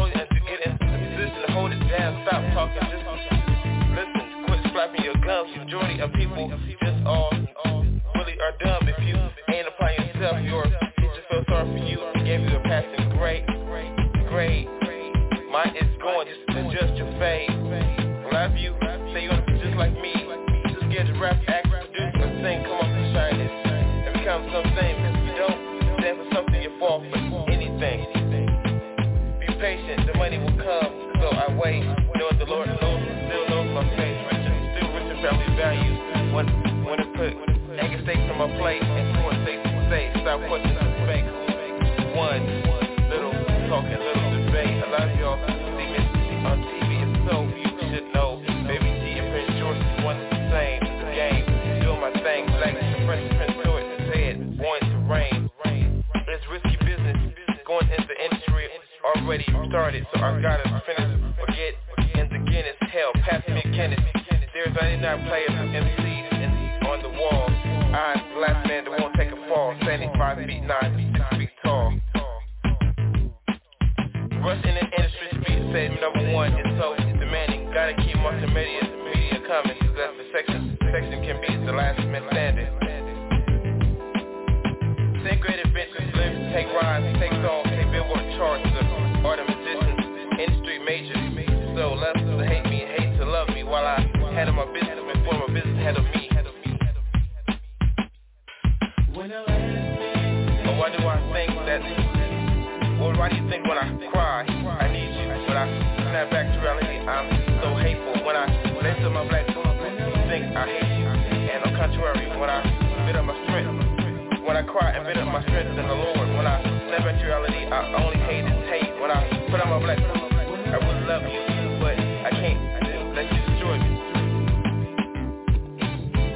And 111.85 111.93
contrary, 111.93 112.25
when 112.41 112.49
I 112.49 112.65
bit 113.05 113.15
up 113.15 113.25
my 113.25 113.37
strength, 113.45 114.41
when 114.41 114.57
I 114.57 114.63
cry 114.63 114.89
and 114.97 115.05
bit 115.05 115.21
up 115.21 115.27
my 115.27 115.39
strength 115.43 115.77
in 115.77 115.85
the 115.85 115.93
Lord, 115.93 116.17
when 116.33 116.47
I 116.47 116.57
back 116.89 117.21
reality, 117.21 117.61
I 117.69 118.01
only 118.01 118.17
hate 118.25 118.41
and 118.41 118.65
hate. 118.65 118.89
When 118.99 119.11
I 119.11 119.21
put 119.51 119.61
on 119.61 119.69
my 119.69 119.77
black 119.77 119.99
I 120.01 120.81
would 120.81 121.05
love 121.05 121.21
you, 121.29 121.45
but 121.77 121.93
I 121.93 122.31
can't 122.33 123.13
let 123.13 123.29
you 123.29 123.37
destroy 123.37 123.77
me. 123.77 124.01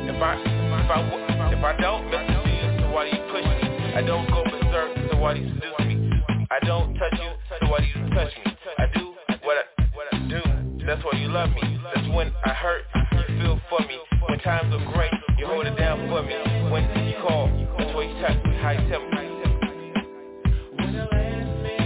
If 0.05 0.21
I, 0.21 0.37
if 0.37 0.85
I, 0.85 1.01
if 1.49 1.63
I 1.65 1.73
don't 1.81 2.05
listen 2.13 2.85
to 2.85 2.89
why 2.93 3.09
do 3.09 3.17
you 3.17 3.23
push 3.33 3.41
me? 3.41 3.95
I 3.97 4.03
don't 4.05 4.29
go 4.29 4.43
berserk, 4.45 5.09
so 5.09 5.17
why 5.17 5.33
do 5.33 5.39
you 5.39 5.49
seduce 5.49 5.81
me? 5.81 6.13
I 6.51 6.59
don't 6.61 6.93
touch 6.93 7.17
you, 7.17 7.31
so 7.49 7.71
why 7.71 7.79
do 7.79 7.87
you 7.87 8.09
touch 8.13 8.33
me? 8.45 8.53
I 8.77 8.85
do 8.93 9.15
what 9.41 9.57
I, 9.57 9.83
what 9.97 10.13
I 10.13 10.19
do, 10.29 10.85
that's 10.85 11.03
why 11.03 11.17
you 11.17 11.29
love 11.29 11.49
me. 11.49 11.81
That's 11.91 12.07
when 12.13 12.31
I 12.45 12.53
hurt, 12.53 12.83
you 13.13 13.41
feel 13.41 13.59
for 13.67 13.79
me. 13.87 13.97
When 14.27 14.37
times 14.39 14.73
are 14.73 14.93
great, 14.93 15.18
hold 15.49 15.65
it 15.65 15.75
down 15.77 16.07
for 16.09 16.21
me. 16.21 16.35
When 16.71 16.83
you 17.07 17.15
call, 17.27 17.49
that's 17.77 17.93
why 17.95 18.03
you 18.03 18.21
touch 18.21 18.45
me, 18.45 18.55
how 18.61 18.71
you 18.71 18.89
tell 18.89 19.01
me. 19.01 19.27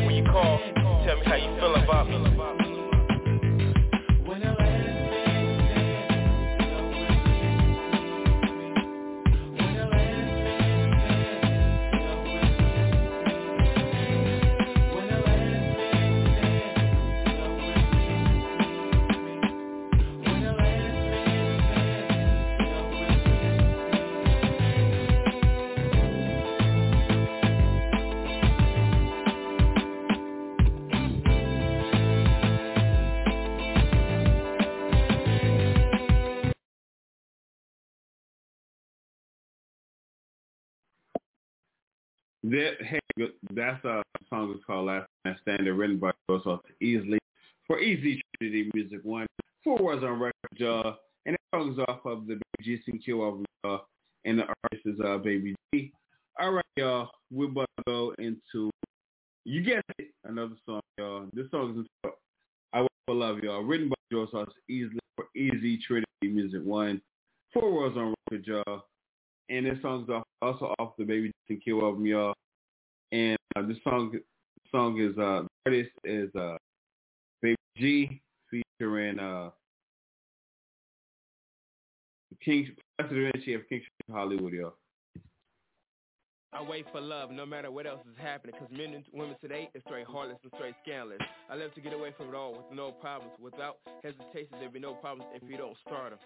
When 0.05 0.15
you 0.15 0.23
call, 0.25 0.59
tell 1.05 1.15
me 1.17 1.23
how 1.25 1.35
you 1.35 1.55
feel 1.59 1.75
about 1.75 2.09
me. 2.09 2.32
That, 42.43 42.73
hey, 42.81 42.99
that's 43.53 43.83
a 43.85 44.03
song 44.29 44.53
is 44.53 44.61
called 44.67 44.87
Last 44.87 45.07
Man 45.23 45.37
Standing, 45.43 45.73
written 45.75 45.97
by 45.97 46.11
Joseph 46.29 46.59
Easily 46.81 47.17
for 47.65 47.79
Easy 47.79 48.21
Trinity 48.37 48.69
Music 48.73 48.99
One. 49.03 49.27
Four 49.63 49.77
words 49.81 50.03
on 50.03 50.19
record, 50.19 50.33
y'all. 50.57 50.97
And 51.25 51.35
that 51.35 51.57
song 51.57 51.71
is 51.71 51.79
off 51.87 52.05
of 52.05 52.27
the 52.27 52.37
Baby 52.57 52.81
G 52.85 52.97
Q 52.99 53.21
of 53.21 53.45
uh, 53.63 53.77
and 54.25 54.39
the 54.39 54.43
artist 54.43 54.85
is 54.85 54.99
uh, 55.05 55.19
Baby 55.19 55.55
G. 55.73 55.93
All 56.37 56.51
right, 56.51 56.65
y'all. 56.75 57.11
We're 57.31 57.47
about 57.47 57.69
to 57.77 57.83
go 57.87 58.13
into, 58.19 58.69
you 59.45 59.63
guessed 59.63 59.85
it, 59.99 60.11
another 60.25 60.55
song, 60.65 60.81
y'all. 60.97 61.27
This 61.31 61.49
song 61.49 61.79
is 61.79 61.87
called 62.03 62.15
I 62.73 62.85
Will 63.07 63.15
Love, 63.15 63.39
y'all. 63.39 63.61
Written 63.61 63.87
by 63.87 63.95
Joseph 64.11 64.49
Easily 64.69 64.99
for 65.15 65.27
Easy 65.33 65.79
Trinity 65.87 66.07
Music 66.23 66.61
One. 66.61 67.01
Four 67.53 67.71
words 67.71 67.95
on 67.95 68.13
record, 68.29 68.45
y'all. 68.45 68.83
And 69.49 69.65
this 69.65 69.81
song's 69.81 70.09
also 70.41 70.73
off 70.79 70.93
the 70.97 71.03
Baby 71.03 71.31
G 71.47 71.57
Q 71.57 71.81
album, 71.81 72.05
y'all. 72.05 72.33
And 73.11 73.37
uh, 73.55 73.61
this 73.67 73.77
song 73.83 74.13
song 74.71 74.99
is 74.99 75.17
uh 75.17 75.43
the 75.43 75.47
artist 75.65 75.91
is 76.03 76.29
uh 76.35 76.57
Baby 77.41 77.57
G 77.77 78.21
featuring 78.49 79.19
uh 79.19 79.49
King 82.43 82.75
President 82.97 83.35
of 83.35 83.69
King 83.69 83.81
Hollywood, 84.11 84.53
y'all. 84.53 84.73
I 86.53 86.61
wait 86.61 86.85
for 86.91 87.01
love 87.01 87.31
no 87.31 87.45
matter 87.47 87.71
what 87.71 87.87
else 87.87 88.01
is 88.01 88.15
happening 88.21 88.55
Cause 88.59 88.69
men 88.71 88.93
and 88.93 89.03
women 89.11 89.35
today 89.41 89.69
is 89.73 89.81
straight 89.87 90.05
heartless 90.05 90.37
and 90.43 90.51
straight 90.55 90.75
scandalous 90.83 91.17
I 91.49 91.55
love 91.55 91.73
to 91.73 91.81
get 91.81 91.93
away 91.93 92.13
from 92.15 92.29
it 92.29 92.35
all 92.35 92.53
with 92.53 92.65
no 92.71 92.91
problems 92.91 93.33
Without 93.41 93.77
hesitation 94.03 94.57
there'd 94.59 94.71
be 94.71 94.79
no 94.79 94.93
problems 94.93 95.31
if 95.33 95.49
you 95.49 95.57
don't 95.57 95.75
start 95.87 96.11
them 96.11 96.19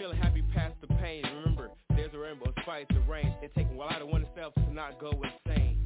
feeling 0.00 0.16
happy 0.16 0.42
past 0.54 0.72
the 0.80 0.86
pain. 0.94 1.22
Remember, 1.36 1.68
there's 1.90 2.14
a 2.14 2.18
rainbow, 2.18 2.46
it's 2.56 2.64
fights 2.64 2.88
the 2.94 3.00
rain. 3.00 3.34
It 3.42 3.54
takes 3.54 3.68
a 3.70 3.74
while 3.74 3.90
out 3.90 4.00
of 4.00 4.08
oneself 4.08 4.54
to 4.54 4.72
not 4.72 4.98
go 4.98 5.10
insane. 5.10 5.76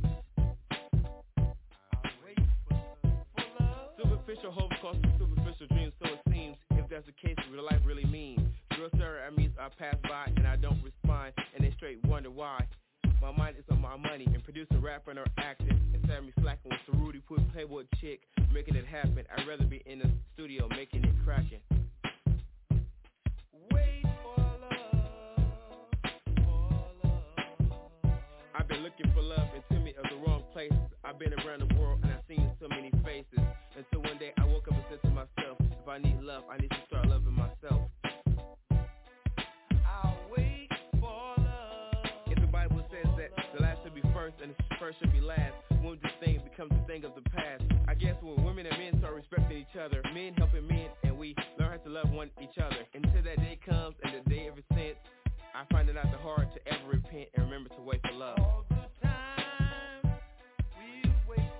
Superficial 4.00 4.52
hope 4.52 4.70
costs 4.80 5.02
superficial 5.18 5.66
dreams, 5.66 5.92
so 6.00 6.12
it 6.12 6.20
seems. 6.30 6.56
If 6.70 6.88
that's 6.88 7.06
the 7.06 7.12
case, 7.12 7.34
real 7.50 7.64
life 7.64 7.80
really 7.84 8.04
means. 8.04 8.40
Real 8.78 8.88
sir, 8.96 9.20
I 9.26 9.34
mean 9.34 9.52
I 9.58 9.68
pass 9.76 9.96
by 10.04 10.30
and 10.36 10.46
I 10.46 10.54
don't 10.56 10.80
respond, 10.84 11.32
and 11.56 11.64
they 11.64 11.72
straight 11.76 11.98
wonder 12.06 12.30
why. 12.30 12.64
My 13.20 13.32
mind 13.32 13.56
is 13.58 13.64
on 13.68 13.80
my 13.80 13.96
money 13.96 14.28
and 14.32 14.44
producing, 14.44 14.80
rapping, 14.80 15.18
or 15.18 15.26
acting. 15.38 15.80
Of 16.04 16.22
me 16.22 16.32
slacking 16.42 16.70
with 16.70 16.78
the 16.86 16.98
Rudy 16.98 17.20
put 17.26 17.40
Playboy 17.52 17.84
chick, 17.98 18.20
making 18.52 18.76
it 18.76 18.86
happen. 18.86 19.24
I'd 19.36 19.48
rather 19.48 19.64
be 19.64 19.82
in 19.86 19.98
the 19.98 20.10
studio 20.34 20.68
making 20.68 21.02
it 21.02 21.14
cracking. 21.24 21.60
I've 28.54 28.68
been 28.68 28.82
looking 28.82 29.10
for 29.14 29.22
love 29.22 29.48
in 29.54 29.62
too 29.70 29.78
many 29.80 29.94
of 29.96 30.04
the 30.10 30.16
wrong 30.26 30.42
places. 30.52 30.78
I've 31.04 31.18
been 31.18 31.32
around 31.34 31.68
the 31.68 31.74
world 31.78 32.00
and 32.02 32.12
I've 32.12 32.24
seen 32.28 32.50
so 32.60 32.68
many 32.68 32.90
faces. 33.04 33.44
Until 33.76 34.02
one 34.02 34.18
day 34.18 34.32
I 34.38 34.44
woke 34.46 34.68
up 34.68 34.74
and 34.74 34.84
said 34.90 35.02
to 35.02 35.10
myself, 35.10 35.58
if 35.60 35.88
I 35.88 35.98
need 35.98 36.20
love, 36.20 36.44
I 36.50 36.58
need 36.58 36.70
to 36.70 36.82
start 36.86 37.08
loving 37.08 37.34
myself. 37.34 37.90
I'll 39.86 40.18
wait 40.36 40.68
for 41.00 41.34
love. 41.38 42.04
If 42.26 42.40
the 42.40 42.46
Bible 42.46 42.84
says 42.90 43.10
that 43.18 43.30
the 43.54 43.62
last 43.62 43.82
should 43.82 43.94
be 43.94 44.02
first 44.14 44.24
first 44.24 44.42
and 44.42 44.54
the 44.56 44.76
first 44.80 44.98
should 45.00 45.12
be 45.12 45.20
last. 45.20 45.52
When 45.82 45.98
this 46.02 46.12
thing 46.24 46.40
becomes 46.48 46.72
a 46.72 46.86
thing 46.86 47.04
of 47.04 47.12
the 47.14 47.28
past. 47.30 47.62
I 47.86 47.94
guess 47.94 48.16
when 48.22 48.42
women 48.44 48.66
and 48.66 48.78
men 48.78 48.98
start 48.98 49.14
respecting 49.14 49.58
each 49.58 49.76
other, 49.78 50.00
men 50.14 50.32
helping 50.34 50.66
men, 50.66 50.88
and 51.02 51.18
we 51.18 51.34
learn 51.58 51.72
how 51.72 51.76
to 51.76 51.90
love 51.90 52.10
one 52.10 52.30
each 52.40 52.56
other. 52.58 52.86
Until 52.94 53.22
that 53.22 53.36
day 53.36 53.58
comes 53.68 53.94
and 54.02 54.14
the 54.14 54.30
day 54.30 54.48
ever 54.48 54.62
since, 54.72 54.96
I 55.54 55.64
find 55.72 55.88
it 55.88 55.94
not 55.94 56.10
the 56.10 56.18
hard 56.18 56.48
to 56.52 56.68
ever 56.72 56.88
repent 56.88 57.28
and 57.34 57.44
remember 57.44 57.68
to 57.76 57.82
wait 57.82 58.00
for 58.02 58.12
love. 58.12 58.38
All 58.40 58.64
the 58.70 59.06
time 59.06 60.18
we 60.76 61.10
wait 61.28 61.50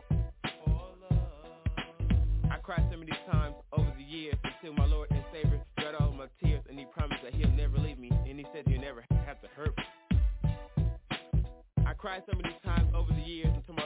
for 0.65 0.91
love. 1.11 2.51
I 2.51 2.57
cried 2.59 2.87
so 2.91 2.97
many 2.99 3.13
times 3.31 3.55
over 3.73 3.93
the 3.97 4.03
years 4.03 4.37
until 4.43 4.75
my 4.75 4.87
Lord 4.87 5.11
and 5.13 5.25
Savior 5.33 5.63
dried 5.79 5.95
all 5.95 6.13
my 6.13 6.27
tears 6.43 6.65
and 6.69 6.79
he 6.79 6.87
promised 6.87 7.23
that 7.23 7.35
he'll 7.35 7.51
never 7.53 7.79
leave 7.79 7.99
me 7.99 8.11
and 8.29 8.39
he 8.39 8.45
said 8.53 8.65
he'll 8.67 8.81
never 8.81 9.05
have 9.27 9.41
to 9.43 9.49
hurt 9.57 9.77
me. 9.77 9.85
I 11.87 11.95
cried 11.95 12.23
so 12.31 12.37
many 12.37 12.57
times 12.65 12.91
over 12.97 13.13
the 13.13 13.23
years 13.23 13.51
until 13.55 13.75
my 13.77 13.84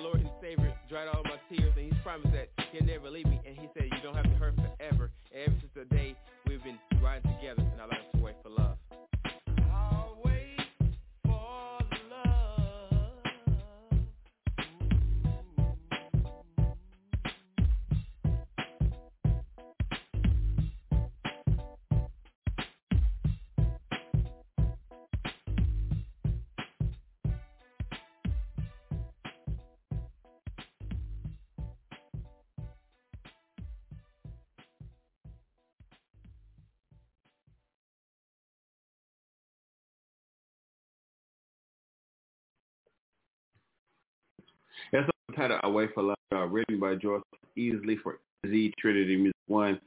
Title 45.38 45.60
Away 45.62 45.86
for 45.94 46.02
Love, 46.02 46.16
uh, 46.34 46.46
written 46.46 46.80
by 46.80 46.96
George 46.96 47.22
Easley 47.56 47.96
for 48.02 48.18
Z 48.44 48.74
Trinity 48.76 49.14
Music 49.14 49.36
One. 49.46 49.80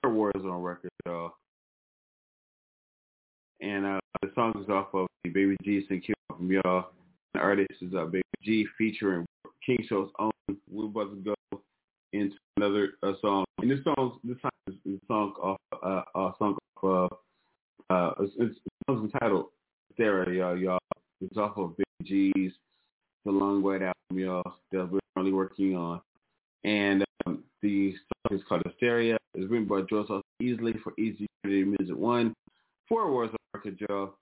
Four 0.00 0.12
words 0.12 0.44
on 0.44 0.62
record, 0.62 0.90
y'all. 1.04 1.32
And 3.60 3.84
uh, 3.84 3.98
the 4.22 4.30
song 4.36 4.54
is 4.62 4.70
off 4.70 4.94
of 4.94 5.08
Baby 5.24 5.56
G 5.64 5.84
Secure 5.88 6.14
from 6.28 6.52
y'all. 6.52 6.90
The 7.34 7.40
artist 7.40 7.72
is 7.80 7.94
uh, 7.94 8.04
Baby 8.04 8.22
G 8.44 8.64
featuring 8.78 9.26
King 9.64 9.84
Show's 9.88 10.08
own. 10.20 10.30
We're 10.70 10.84
about 10.84 11.10
to 11.10 11.34
go 11.50 11.60
into 12.12 12.36
another 12.56 12.90
uh, 13.02 13.14
song. 13.20 13.44
And 13.60 13.68
this 13.68 13.82
song, 13.82 14.20
this 14.22 14.36
time 14.40 14.52
is 14.68 14.74
is 14.84 15.00
song 15.08 15.34
off, 15.42 15.58
uh, 15.82 16.02
a 16.14 16.32
song 16.38 16.56
off, 16.80 17.10
uh, 17.90 17.92
uh, 17.92 18.12
it's, 18.20 18.32
it's, 18.38 18.58
entitled 18.88 19.46
Stereo, 19.94 20.30
y'all, 20.30 20.56
y'all. 20.56 20.78
It's 21.20 21.36
off 21.36 21.58
of 21.58 21.76
Baby 21.76 22.32
G's 22.36 22.52
The 23.26 23.32
Long 23.32 23.60
White 23.60 23.82
Album, 23.82 23.92
y'all, 24.12 24.54
that 24.70 24.88
we're 24.88 25.00
currently 25.12 25.32
working 25.32 25.74
on. 25.74 26.00
And 26.62 27.04
um, 27.26 27.42
the 27.60 27.92
song 27.92 28.38
is 28.38 28.44
called 28.48 28.62
Hysteria. 28.64 29.18
It's 29.34 29.50
written 29.50 29.66
by 29.66 29.80
Austin 30.08 30.22
Easley 30.40 30.80
for 30.80 30.92
Easy 30.96 31.26
Music 31.44 31.96
One. 31.96 32.32
for 32.88 33.10
on 33.10 33.36
record, 33.52 33.80
y'all. 33.80 34.14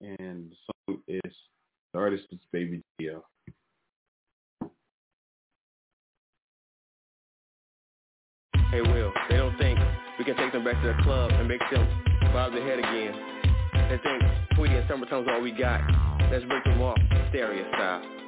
And 0.00 0.50
the 0.50 0.56
song 0.66 0.98
is, 1.06 1.32
the 1.94 2.00
artist 2.00 2.24
is 2.32 2.40
Baby 2.52 2.82
G, 2.98 3.06
y'all. 3.06 3.22
Hey 8.72 8.80
Will, 8.80 9.12
they 9.30 9.36
don't 9.36 9.56
think 9.56 9.78
we 10.18 10.24
can 10.24 10.36
take 10.36 10.50
them 10.50 10.64
back 10.64 10.82
to 10.82 10.88
the 10.88 11.02
club 11.04 11.30
and 11.30 11.46
make 11.46 11.60
them 11.72 11.86
bob 12.32 12.50
their 12.50 12.66
head 12.66 12.80
again. 12.80 13.35
They 13.88 13.98
think 13.98 14.22
Tweety 14.56 14.74
and 14.74 14.84
Summertime's 14.88 15.28
all 15.30 15.40
we 15.40 15.52
got. 15.52 15.80
Let's 16.30 16.44
break 16.46 16.64
them 16.64 16.82
off, 16.82 16.98
stereo 17.30 17.68
style. 17.70 18.25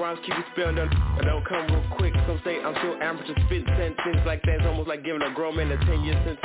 Rhymes 0.00 0.18
keep 0.24 0.34
you 0.34 0.44
spelling 0.52 0.76
done. 0.76 0.88
I 0.88 1.24
don't 1.24 1.46
come 1.46 1.66
real 1.66 1.84
quick. 1.96 2.14
Some 2.26 2.40
say 2.44 2.60
I'm 2.62 2.74
still 2.78 2.96
amateur 3.02 3.34
spitting 3.46 3.66
sentences 3.66 4.22
like 4.24 4.42
that. 4.42 4.56
It's 4.56 4.66
almost 4.66 4.88
like 4.88 5.04
giving 5.04 5.22
a 5.22 5.32
grown 5.34 5.56
man 5.56 5.70
a 5.70 5.76
10 5.84 6.04
year 6.04 6.14
sentence. 6.24 6.40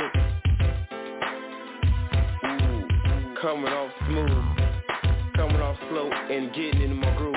Ooh, 2.44 3.34
coming 3.40 3.72
off 3.72 3.90
smooth, 4.06 5.36
coming 5.36 5.60
off 5.60 5.76
slow 5.88 6.10
and 6.10 6.52
getting 6.54 6.82
into 6.82 6.96
my 6.96 7.16
groove. 7.16 7.34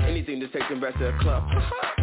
Anything 0.00 0.40
to 0.40 0.48
take 0.48 0.66
them 0.68 0.80
back 0.80 0.94
to 0.98 1.04
the 1.04 1.18
club. 1.20 1.44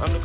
I'm 0.00 0.12
the 0.12 0.20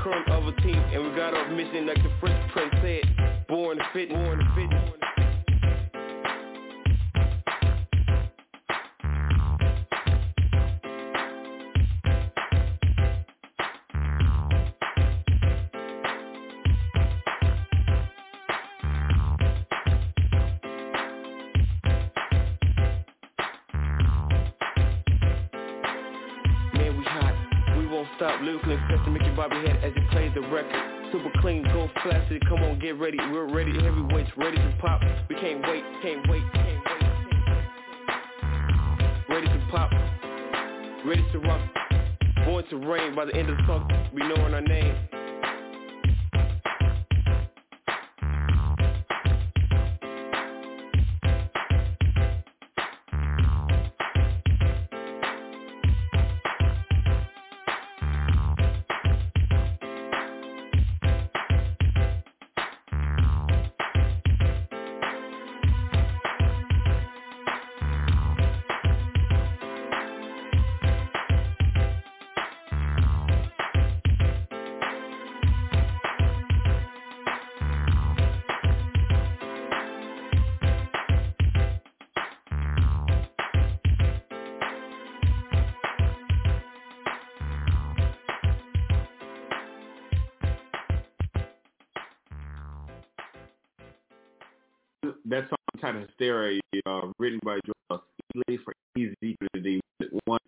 that 95.32 95.49
song 95.49 95.82
titled 95.82 96.07
Hysteria, 96.07 96.59
uh, 96.86 97.01
written 97.17 97.39
by 97.43 97.59
Joel 97.65 98.03
Ely 98.36 98.57
for 98.63 98.73
Easy 98.97 99.38
Community 99.53 99.79
One. 100.25 100.39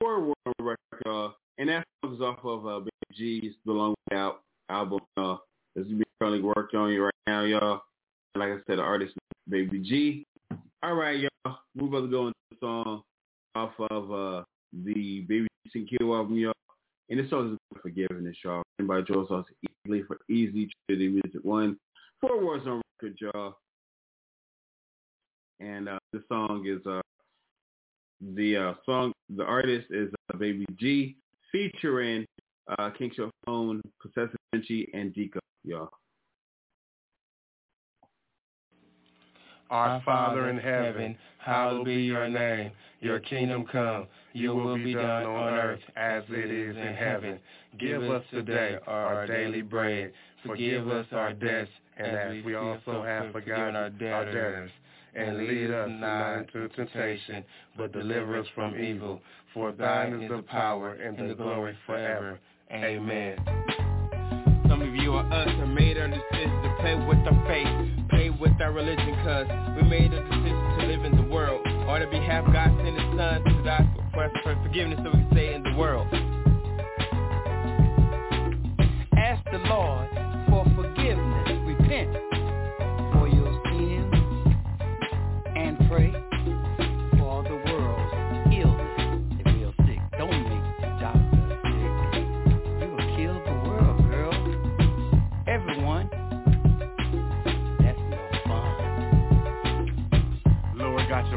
Four 0.00 0.20
one 0.20 0.34
record, 0.60 1.06
uh, 1.06 1.30
and 1.58 1.68
that 1.68 1.86
song 2.04 2.14
is 2.14 2.20
off 2.20 2.38
of 2.44 2.66
uh, 2.66 2.80
Baby 2.80 2.90
G's 3.14 3.52
The 3.64 3.72
Long 3.72 3.94
Way 4.10 4.18
Out 4.18 4.42
album. 4.68 5.00
Uh, 5.16 5.36
that's 5.74 5.88
being 5.88 6.02
currently 6.20 6.42
worked 6.42 6.74
on 6.74 6.90
you 6.90 7.04
right 7.04 7.14
now, 7.26 7.42
y'all. 7.42 7.82
Like 8.34 8.50
I 8.50 8.56
said, 8.66 8.78
the 8.78 8.82
artist 8.82 9.12
is 9.12 9.50
Baby 9.50 9.78
G. 9.78 10.26
All 10.82 10.94
right, 10.94 11.18
y'all. 11.18 11.58
We're 11.76 11.86
about 11.86 12.00
to 12.02 12.08
go 12.08 12.26
into 12.26 12.36
the 12.50 12.56
song 12.60 13.02
off 13.54 13.72
of 13.90 14.12
uh, 14.12 14.42
the 14.84 15.20
Baby 15.28 15.46
G 15.72 15.88
Kill 15.98 16.14
album, 16.14 16.36
y'all. 16.36 16.52
And 17.08 17.20
this 17.20 17.30
song 17.30 17.52
is 17.52 17.80
Forgiveness, 17.80 18.36
y'all. 18.44 18.62
Written 18.78 18.88
by 18.88 19.02
Joel 19.02 19.28
Sauce 19.28 19.46
Ely 19.88 20.00
for 20.06 20.18
Easy 20.28 20.68
Trinity 20.88 21.08
Music 21.08 21.44
One. 21.44 21.78
Four 22.20 22.44
words 22.44 22.66
on 22.66 22.82
record, 23.00 23.16
y'all. 23.20 23.56
And 25.60 25.88
uh, 25.88 25.98
the 26.12 26.22
song 26.66 26.76
is 26.76 26.86
uh, 26.86 27.00
the 28.34 28.56
uh, 28.56 28.72
song. 28.84 29.12
The 29.34 29.44
artist 29.44 29.86
is 29.90 30.10
uh, 30.32 30.36
Baby 30.36 30.66
G, 30.78 31.16
featuring 31.52 32.26
uh, 32.78 32.90
King 32.90 33.10
Show 33.16 33.30
Phone, 33.44 33.80
Possessive 34.00 34.36
Vinci, 34.52 34.88
and 34.94 35.14
Deco, 35.14 35.38
y'all. 35.64 35.90
Our 39.68 40.00
Father 40.04 40.48
in 40.48 40.58
heaven, 40.58 41.16
hallowed 41.38 41.86
be 41.86 41.94
your 41.94 42.28
name. 42.28 42.70
Your 43.00 43.18
kingdom 43.18 43.66
come. 43.70 44.06
Your 44.32 44.54
will 44.54 44.76
be 44.76 44.94
done 44.94 45.24
on 45.24 45.54
earth 45.54 45.80
as 45.96 46.22
it 46.28 46.50
is 46.52 46.76
in 46.76 46.94
heaven. 46.94 47.40
Give 47.78 48.00
us 48.04 48.22
today 48.30 48.78
our 48.86 49.26
daily 49.26 49.62
bread. 49.62 50.12
Forgive 50.46 50.88
us 50.88 51.06
our 51.10 51.32
debts, 51.32 51.70
and 51.96 52.16
as 52.16 52.44
we 52.44 52.54
also 52.54 53.02
have 53.02 53.32
forgiven 53.32 53.74
our 53.74 53.90
debtors. 53.90 54.70
And 55.16 55.46
lead 55.46 55.70
us 55.70 55.88
not 55.92 56.38
into 56.40 56.68
temptation, 56.76 57.42
but 57.78 57.92
deliver 57.92 58.38
us 58.38 58.46
from 58.54 58.78
evil. 58.78 59.20
For 59.54 59.72
thine 59.72 60.12
is 60.20 60.30
the 60.30 60.42
power 60.42 60.92
and 60.92 61.30
the 61.30 61.34
glory 61.34 61.74
forever. 61.86 62.38
Amen. 62.70 63.38
Some 64.68 64.82
of 64.82 64.94
you 64.94 65.14
are 65.14 65.24
us 65.32 65.48
and 65.48 65.74
made 65.74 65.96
our 65.96 66.08
decision 66.08 66.62
to 66.62 66.76
play 66.80 66.94
with 66.96 67.18
our 67.26 67.46
faith, 67.46 68.08
play 68.10 68.28
with 68.28 68.60
our 68.60 68.72
religion, 68.72 69.16
cause 69.24 69.46
we 69.76 69.88
made 69.88 70.12
a 70.12 70.22
decision 70.22 70.78
to 70.78 70.86
live 70.86 71.04
in 71.04 71.16
the 71.16 71.32
world. 71.32 71.66
On 71.66 72.02
our 72.02 72.06
behalf, 72.10 72.44
God 72.52 72.76
sent 72.76 72.98
His 72.98 73.16
Son 73.16 73.42
to 73.42 73.62
die 73.64 73.88
for 74.12 74.24
us 74.24 74.32
for 74.42 74.54
forgiveness 74.64 74.98
so 75.02 75.10
we 75.10 75.22
can 75.22 75.28
stay 75.32 75.54
in 75.54 75.62
the 75.62 75.74
world. 75.78 76.08
Ask 79.16 79.42
the 79.50 79.58
Lord 79.66 80.10
for 80.50 80.64
forgiveness. 80.76 81.48
Repent 81.64 82.35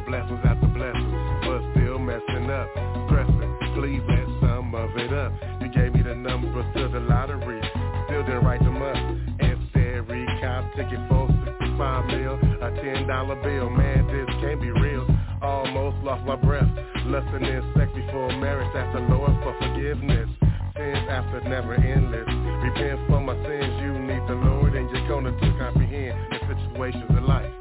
blessings 0.09 0.41
after 0.43 0.67
blessings, 0.73 1.13
but 1.45 1.61
still 1.71 1.99
messing 1.99 2.49
up, 2.49 2.67
stressing. 3.05 3.51
Please 3.77 4.01
let 4.09 4.25
some 4.41 4.73
of 4.73 4.89
it 4.97 5.13
up. 5.13 5.31
You 5.61 5.69
gave 5.69 5.93
me 5.93 6.01
the 6.01 6.15
numbers 6.15 6.65
to 6.73 6.89
the 6.89 6.99
lottery, 6.99 7.61
still 8.09 8.25
didn't 8.25 8.43
write 8.43 8.59
them 8.59 8.81
up. 8.81 8.97
Instead, 9.37 10.09
recount 10.09 10.73
ticket 10.75 10.97
for 11.07 11.29
65 11.45 12.05
mil, 12.07 12.33
a 12.41 12.69
ten 12.81 13.05
dollar 13.05 13.37
bill. 13.43 13.69
Man, 13.69 14.07
this 14.07 14.25
can't 14.41 14.59
be 14.59 14.71
real. 14.71 15.05
Almost 15.43 15.97
lost 16.03 16.25
my 16.25 16.35
breath, 16.35 16.67
lusting 17.05 17.45
in 17.45 17.61
sex 17.77 17.91
before 17.93 18.33
marriage. 18.41 18.73
Ask 18.75 18.97
the 18.97 19.05
Lord 19.13 19.31
for 19.45 19.53
forgiveness. 19.61 20.29
Sins 20.73 21.05
after 21.05 21.41
never 21.47 21.75
endless. 21.75 22.25
Repent 22.65 22.99
for 23.07 23.21
my 23.21 23.37
sins. 23.45 23.73
You 23.85 23.93
need 23.99 24.25
the 24.27 24.41
Lord, 24.41 24.73
and 24.73 24.89
you're 24.89 25.07
gonna 25.07 25.31
to 25.31 25.49
comprehend 25.61 26.17
the 26.33 26.39
situations 26.49 27.09
in 27.11 27.25
life. 27.27 27.53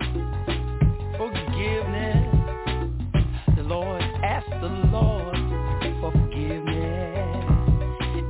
Forgiveness. 1.19 2.28
The 4.61 4.69
Lord, 4.91 5.37
forgiveness 6.01 7.45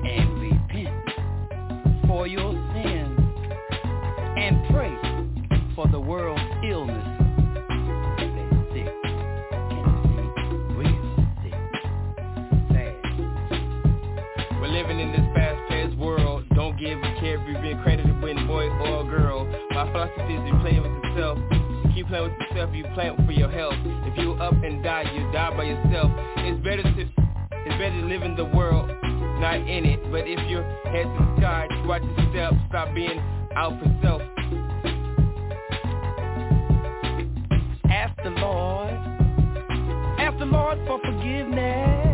and 0.05 0.41
repent 0.43 2.07
for 2.07 2.27
your 2.27 2.53
sins 2.75 3.19
and 4.37 4.63
pray 4.71 4.95
for 5.75 5.89
the 5.89 5.99
world's 5.99 6.43
illness. 6.65 7.19
We're 14.61 14.69
living 14.69 15.01
in 15.01 15.13
this 15.13 15.27
fast-paced 15.35 15.97
world. 15.97 16.45
Don't 16.55 16.79
give 16.79 16.99
a 16.99 17.21
care 17.21 17.41
if 17.41 17.65
you've 17.65 17.81
credited 17.83 18.21
with 18.21 18.37
boy 18.47 18.69
or 18.69 19.05
girl. 19.05 19.47
My 19.71 19.91
philosophy 19.91 20.35
is 20.35 20.47
you 20.47 20.59
playing 20.61 20.83
with 20.83 20.93
yourself. 21.05 21.39
You 21.99 22.05
playing 22.05 22.31
with 22.31 22.41
yourself, 22.41 22.71
you 22.73 22.85
playing 22.95 23.17
for 23.27 23.33
your 23.33 23.51
health. 23.51 23.75
If 23.75 24.17
you 24.19 24.35
up 24.35 24.53
and 24.63 24.85
die, 24.85 25.03
you 25.13 25.33
die 25.33 25.51
by 25.57 25.65
yourself. 25.65 26.13
It's 26.37 26.63
better 26.63 26.85
to 26.85 27.01
it's 27.01 27.75
better 27.77 28.01
to 28.01 28.07
live 28.07 28.23
in 28.23 28.37
the 28.37 28.45
world, 28.45 28.89
not 29.41 29.57
in 29.57 29.85
it. 29.85 30.01
But 30.13 30.21
if 30.29 30.39
your 30.49 30.63
head 30.85 31.07
to 31.07 31.19
the 31.19 31.37
sky, 31.39 31.67
watch 31.87 32.03
your 32.05 32.31
step, 32.31 32.53
stop 32.69 32.95
being 32.95 33.19
out 33.57 33.81
for 33.81 33.99
self. 34.01 34.23
Ask 37.91 38.15
the 38.23 38.31
Lord, 38.31 38.95
ask 40.21 40.39
the 40.39 40.47
Lord 40.47 40.79
for 40.87 41.01
forgiveness 41.01 42.08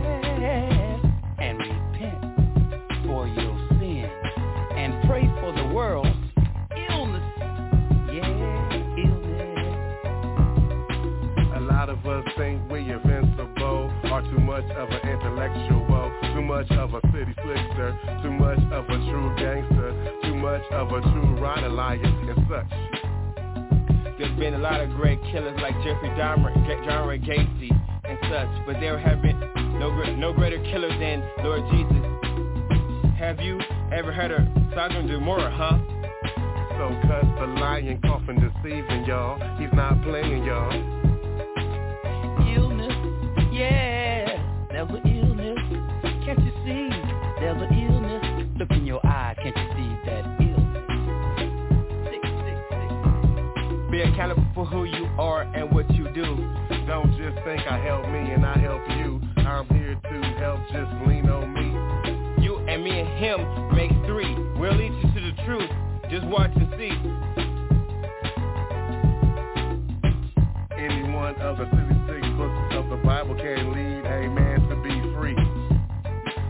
much 14.55 14.71
of 14.77 14.89
an 14.89 15.09
intellectual, 15.09 16.13
too 16.33 16.41
much 16.41 16.71
of 16.71 16.95
a 16.95 17.01
city 17.11 17.35
slicker, 17.43 17.99
too 18.23 18.31
much 18.31 18.59
of 18.71 18.85
a 18.85 18.97
true 19.11 19.35
gangster, 19.37 19.91
too 20.23 20.37
much 20.37 20.63
of 20.71 20.93
a 20.93 21.01
true 21.01 21.35
rider 21.41 21.69
liar 21.69 21.99
and 22.01 22.39
such. 22.49 22.71
There's 24.17 24.39
been 24.39 24.55
a 24.55 24.59
lot 24.59 24.81
of 24.81 24.91
great 24.91 25.19
killers 25.33 25.59
like 25.61 25.75
Jeffrey 25.83 26.11
Dahmer, 26.11 26.55
John 26.85 27.09
Ray 27.09 27.19
Gacy, 27.19 27.69
and 28.05 28.17
such, 28.31 28.65
but 28.65 28.79
there 28.79 28.97
have 28.97 29.21
been 29.23 29.41
no 29.81 29.91
no 30.15 30.33
greater 30.33 30.63
killers 30.71 30.95
than 31.01 31.25
Lord 31.43 31.63
Jesus. 31.73 33.17
Have 33.19 33.41
you 33.41 33.59
ever 33.93 34.13
heard 34.13 34.31
of 34.31 34.47
Sodom 34.73 34.99
and 34.99 35.09
Gomorrah, 35.09 35.51
huh? 35.51 35.79
So 36.79 37.09
cut 37.09 37.25
the 37.41 37.47
lying, 37.59 38.01
coughing, 38.03 38.37
deceiving 38.37 39.05
y'all. 39.05 39.37
He's 39.59 39.73
not 39.73 40.01
playing 40.05 40.45
y'all. 40.45 40.71
Illness, 42.55 43.51
yeah, 43.53 43.94
there's 44.87 45.05
an 45.05 45.11
illness. 45.11 45.59
Can't 46.25 46.39
you 46.41 46.53
see? 46.65 46.89
There's 47.41 47.61
an 47.61 47.73
illness. 47.73 48.49
Look 48.59 48.71
in 48.71 48.87
your 48.87 49.05
eye, 49.07 49.35
can't 49.43 49.57
you 49.57 49.69
see 49.75 49.97
that 50.07 50.25
illness? 50.41 50.85
Sick, 52.11 52.23
sick, 52.23 52.59
sick. 52.71 53.91
Be 53.91 54.03
accountable 54.03 54.47
for 54.55 54.65
who 54.67 54.85
you 54.85 55.07
are 55.19 55.43
and 55.43 55.73
what 55.73 55.91
you 55.95 56.09
do. 56.13 56.37
Don't 56.87 57.11
just 57.17 57.37
think 57.45 57.61
I 57.69 57.79
help 57.85 58.07
me 58.09 58.33
and 58.33 58.45
I 58.45 58.59
help 58.59 58.83
you. 58.99 59.21
I'm 59.39 59.67
here 59.69 59.95
to 59.95 60.23
help, 60.39 60.61
just 60.73 60.91
lean 61.07 61.29
on 61.29 61.53
me. 61.53 62.45
You 62.45 62.59
and 62.59 62.83
me 62.85 63.01
and 63.01 63.09
him 63.19 63.77
make 63.77 63.91
three. 64.07 64.35
We'll 64.59 64.77
lead 64.77 64.93
you 64.93 65.03
to 65.03 65.21
the 65.21 65.43
truth. 65.45 65.71
Just 66.11 66.27
watch 66.27 66.51
and 66.55 66.69
see. 66.77 66.93
Any 70.77 71.03
one 71.13 71.35
of 71.41 71.59
the 71.59 71.65
66 71.65 72.29
books 72.37 72.75
of 72.75 72.91
the 72.91 72.97
Bible 73.05 73.35
can 73.35 73.73
lead 73.73 74.05
a 74.05 74.29
man 74.29 74.35
to 74.35 74.43
be 74.45 74.53
free. 74.53 74.54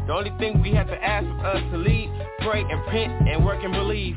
The 0.06 0.12
only 0.12 0.32
thing 0.38 0.62
we 0.62 0.72
have 0.72 0.88
to 0.88 1.02
ask 1.02 1.26
of 1.26 1.40
us 1.56 1.62
to 1.72 1.78
lead, 1.78 2.10
pray, 2.40 2.60
and 2.60 2.80
repent, 2.80 3.28
and 3.28 3.44
work 3.44 3.62
and 3.64 3.72
believe. 3.72 4.16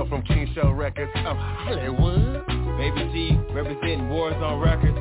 Deco 0.00 0.08
from 0.08 0.22
King 0.22 0.50
Show 0.54 0.70
Records 0.70 1.12
of 1.26 1.36
Hollywood. 1.36 2.46
Baby 2.78 3.10
G 3.12 3.38
representing 3.52 4.08
Warzone 4.08 4.62
Records. 4.62 4.98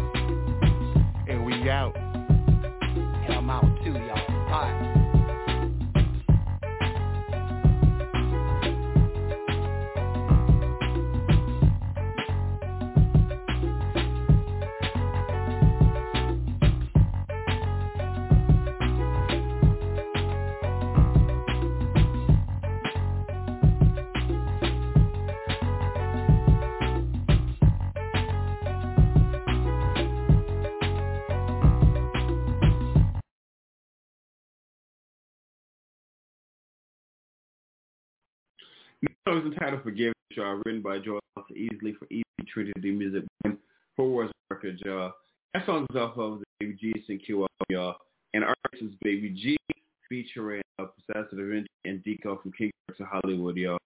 And 1.27 1.45
we 1.45 1.69
out. 1.69 1.95
And 1.97 3.33
I'm 3.33 3.49
out 3.49 3.63
too, 3.83 3.93
y'all. 3.93 4.49
Bye. 4.49 4.98
Song 39.29 39.39
is 39.41 39.45
entitled 39.45 39.83
Forgiveness, 39.83 40.15
y'all, 40.31 40.59
written 40.65 40.81
by 40.81 40.97
Joel 40.97 41.19
Easley 41.51 41.95
for 41.97 42.07
Easy 42.09 42.23
Trinity 42.51 42.89
Music 42.89 43.23
for 43.95 44.09
Wars 44.09 44.31
Records, 44.49 44.81
y'all. 44.83 45.11
That 45.53 45.67
song 45.67 45.85
is 45.91 45.95
off 45.95 46.17
of 46.17 46.39
the 46.39 46.45
Baby 46.59 46.77
G 46.79 47.03
CQ 47.07 47.45
y'all. 47.69 47.95
And 48.33 48.43
artist 48.43 48.81
is 48.81 48.91
Baby 49.03 49.29
G 49.29 49.55
featuring 50.07 50.63
uh, 50.79 50.85
Da 51.13 51.21
Vinci 51.31 51.67
and 51.85 52.03
Deco 52.03 52.41
from 52.41 52.51
King 52.53 52.71
to 52.97 53.05
Hollywood, 53.05 53.55
y'all. 53.55 53.77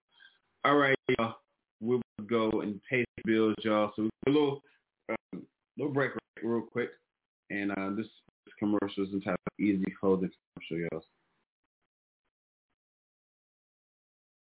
All 0.64 0.78
right, 0.78 0.96
y'all. 1.20 1.36
We'll 1.82 2.02
go 2.26 2.62
and 2.62 2.80
pay 2.90 3.04
the 3.18 3.24
bills, 3.26 3.56
y'all. 3.64 3.92
So 3.98 4.08
a 4.28 4.30
little, 4.30 4.62
um, 5.10 5.42
little 5.78 5.94
break 5.94 6.12
real 6.42 6.62
quick. 6.62 6.92
And 7.50 7.72
uh, 7.72 7.90
this, 7.98 8.08
this 8.46 8.54
commercial 8.60 9.04
is 9.04 9.12
entitled 9.12 9.40
Easy 9.60 9.84
Clothing 10.00 10.32
Commercial, 10.56 10.88
y'all. 10.90 11.04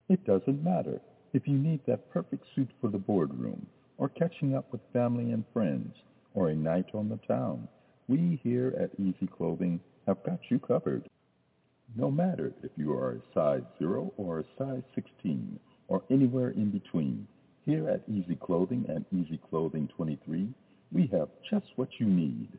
It 0.10 0.26
doesn't 0.26 0.64
matter 0.64 1.00
if 1.34 1.48
you 1.48 1.54
need 1.54 1.82
that 1.86 2.10
perfect 2.12 2.44
suit 2.56 2.70
for 2.82 2.90
the 2.90 2.98
boardroom 2.98 3.68
or 4.00 4.10
catching 4.10 4.56
up 4.56 4.72
with 4.72 4.82
family 4.92 5.32
and 5.32 5.44
friends 5.54 5.96
or 6.34 6.50
a 6.50 6.56
night 6.56 6.88
on 6.96 7.10
the 7.10 7.20
town. 7.28 7.68
We 8.08 8.40
here 8.44 8.74
at 8.80 9.00
Easy 9.00 9.28
Clothing 9.28 9.80
have 10.08 10.24
got 10.24 10.40
you 10.50 10.58
covered. 10.58 11.08
No 11.96 12.10
matter 12.10 12.52
if 12.64 12.72
you 12.76 12.92
are 12.94 13.12
a 13.12 13.34
size 13.36 13.62
0 13.78 14.12
or 14.18 14.40
a 14.40 14.46
size 14.58 14.82
16 14.96 15.60
or 15.88 16.02
anywhere 16.10 16.50
in 16.50 16.72
between, 16.72 17.28
here 17.66 17.88
at 17.88 18.02
Easy 18.10 18.36
Clothing 18.36 18.86
and 18.90 19.06
Easy 19.12 19.40
Clothing 19.52 19.88
23, 19.96 20.50
we 20.92 21.06
have 21.14 21.30
just 21.52 21.68
what 21.76 21.90
you 22.00 22.08
need. 22.08 22.58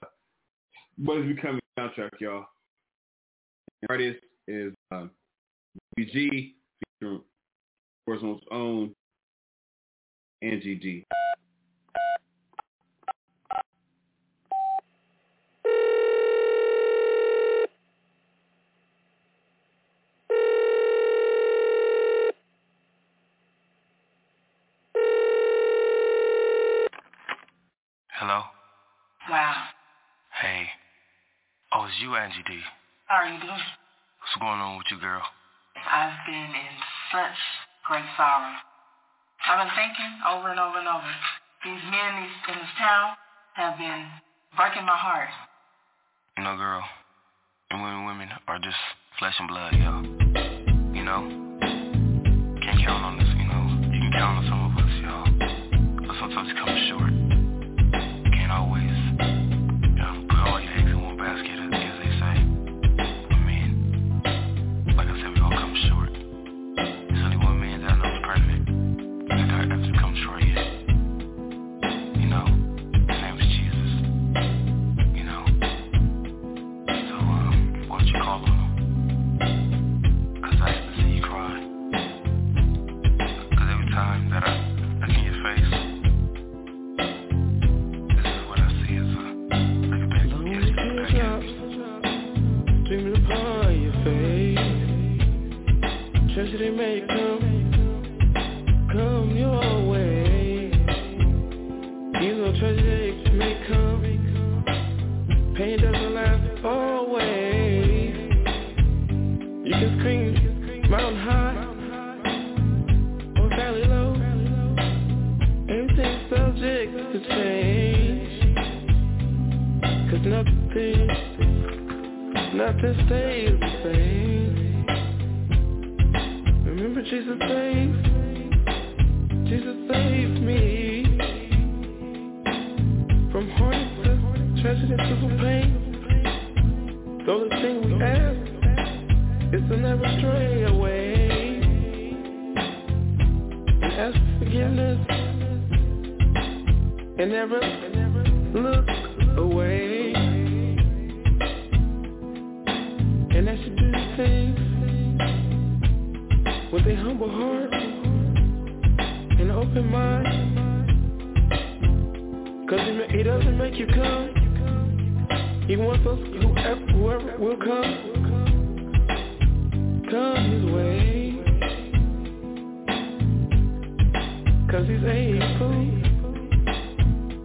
what 0.97 1.19
is 1.19 1.35
becoming 1.35 1.61
soundtrack, 1.77 2.19
y'all. 2.19 2.45
The 3.81 3.87
artist 3.89 4.19
is 4.47 4.73
uh, 4.91 5.07
BG 5.97 6.53
featuring 6.99 7.21
Warzone's 8.07 8.43
own 8.51 8.93
Angie 10.43 10.75
G. 10.75 11.05
Hello? 28.13 28.43
Wow. 29.27 29.63
Hey. 30.39 30.67
Oh, 31.73 31.85
it's 31.85 31.95
you, 31.99 32.15
Angie 32.15 32.43
D. 32.47 32.59
How 33.11 33.27
are 33.27 33.27
you 33.27 33.43
doing? 33.43 33.67
What's 34.23 34.39
going 34.39 34.63
on 34.63 34.79
with 34.79 34.87
you, 34.87 34.95
girl? 34.95 35.19
I've 35.75 36.15
been 36.23 36.47
in 36.47 36.73
such 37.11 37.35
great 37.83 38.07
sorrow. 38.15 38.55
I've 39.43 39.59
been 39.59 39.73
thinking 39.75 40.13
over 40.31 40.47
and 40.47 40.55
over 40.55 40.79
and 40.79 40.87
over. 40.87 41.11
These 41.59 41.83
men 41.91 42.23
in, 42.23 42.55
this 42.55 42.71
town 42.79 43.19
have 43.59 43.75
been 43.75 44.07
breaking 44.55 44.87
my 44.87 44.95
heart. 44.95 45.27
You 46.39 46.47
know, 46.47 46.55
girl, 46.55 46.79
and 47.75 47.83
women, 47.83 48.07
women 48.07 48.29
are 48.47 48.59
just 48.63 48.79
flesh 49.19 49.35
and 49.43 49.49
blood, 49.51 49.75
yo. 49.75 49.91
You 50.95 51.03
know? 51.03 51.27
Can't 52.63 52.79
count 52.79 53.03
on 53.03 53.19
this, 53.19 53.27
you 53.27 53.43
know? 53.43 53.91
You 53.91 54.07
can 54.07 54.11
count 54.15 54.39
on 54.39 54.43
some 54.47 54.70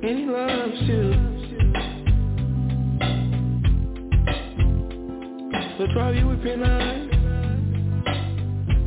and 0.03 0.19
he 0.19 0.27
loves 0.27 0.83
you. 0.83 1.15
So 5.79 5.87
dry 5.93 6.11
your 6.13 6.29
weeping 6.29 6.63
eyes 6.63 7.11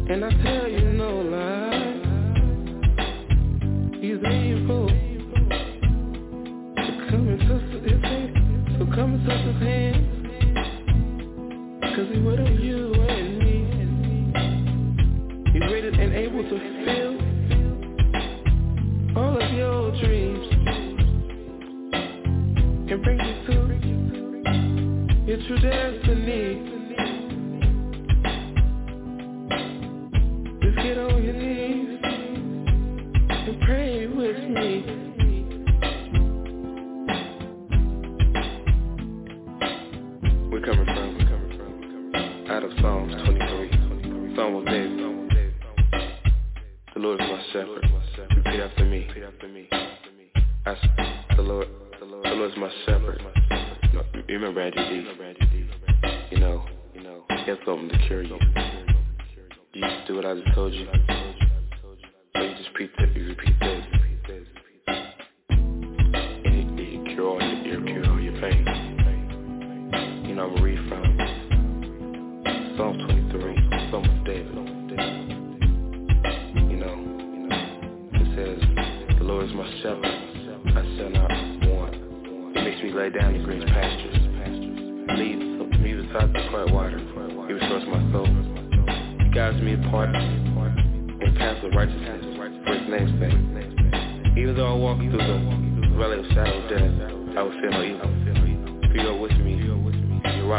And 0.10 0.26
I 0.26 0.30
tell 0.44 0.68
you 0.70 0.94
no 0.94 1.22
lie. 1.22 1.96
He's 4.02 4.24
able 4.26 4.88
to 6.76 6.92
come 7.10 7.28
and 7.30 7.40
touch 7.42 7.70
his 7.84 8.02
hand. 8.02 8.34
So 8.80 8.86
come 8.96 9.14
and 9.16 9.24
touch 9.28 9.46
his 9.46 9.62
hand. 9.62 10.02
Cause 11.96 12.10
he 12.12 12.20
with 12.20 12.60
you 12.60 12.94
and 12.94 13.40
me. 13.40 13.56
He's 15.54 15.62
ready 15.72 15.90
and 15.90 16.14
able 16.14 16.44
to 16.50 16.56
your 16.58 17.09
dreams 20.02 20.48
and 22.74 23.04
bring 23.04 23.20
you 23.20 23.48
to 23.48 23.92
your 25.28 25.38
true 25.48 25.60
destiny. 25.60 26.84
Just 30.62 30.78
get 30.78 30.98
on 31.00 31.24
your 31.24 31.34
knees 31.34 32.00
and 33.30 33.62
pray 33.62 34.08
with 34.08 34.50
me. 34.50 35.09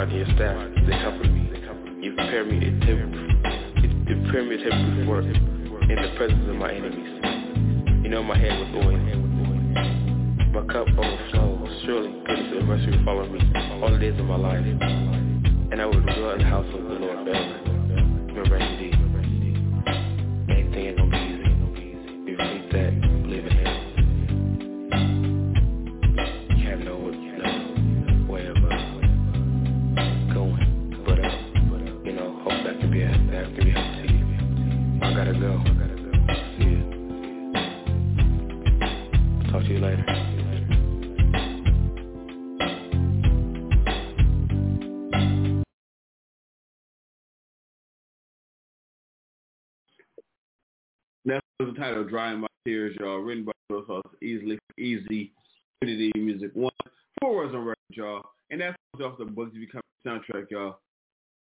Rod 0.00 0.12
and 0.12 0.34
staff, 0.34 0.56
they 0.86 0.96
comfort 1.04 1.30
me. 1.30 1.52
You 2.00 2.14
prepare 2.14 2.42
me 2.46 2.56
a 2.56 2.70
table, 2.86 3.04
you 4.08 4.22
prepare 4.22 4.44
me 4.44 4.54
a 4.54 4.58
table 4.64 4.96
before 4.96 5.20
in 5.20 5.96
the 6.00 6.14
presence 6.16 6.48
of 6.48 6.56
my 6.56 6.72
enemies. 6.72 8.02
You 8.02 8.08
know 8.08 8.22
my 8.22 8.38
head 8.38 8.58
with 8.58 8.82
oil. 8.82 8.96
My 10.54 10.72
cup 10.72 10.88
overflows. 10.88 11.82
Surely 11.84 12.12
goodness 12.26 12.52
and 12.56 12.66
mercy 12.66 12.96
will 12.96 13.04
follow 13.04 13.28
me 13.28 13.40
all 13.82 13.90
the 13.92 13.98
days 13.98 14.18
of 14.18 14.24
my 14.24 14.36
life. 14.36 14.64
And 14.64 15.82
I 15.82 15.84
will 15.84 16.00
dwell 16.00 16.30
in 16.30 16.38
the 16.38 16.44
house 16.46 16.64
of 16.74 16.82
the 16.82 16.94
Lord 16.94 17.26
forever. 17.26 17.60
Remember 18.32 18.56
indeed. 18.56 18.89
Was 51.60 51.74
the 51.74 51.78
title, 51.78 52.04
Drying 52.04 52.40
My 52.40 52.46
Tears, 52.66 52.96
y'all. 52.98 53.18
Written 53.18 53.44
by 53.44 53.52
Joe 53.70 53.84
Sauce, 53.86 54.02
Easley 54.24 54.56
easy 54.78 55.30
Unity 55.82 56.10
Music 56.16 56.52
One. 56.54 56.72
Four 57.20 57.36
words 57.36 57.54
on 57.54 57.66
record, 57.66 57.76
y'all. 57.90 58.22
And 58.50 58.62
that's 58.62 58.78
off 59.04 59.18
the 59.18 59.26
Bugsy 59.26 59.60
Become 59.60 59.82
soundtrack, 60.06 60.46
y'all. 60.50 60.78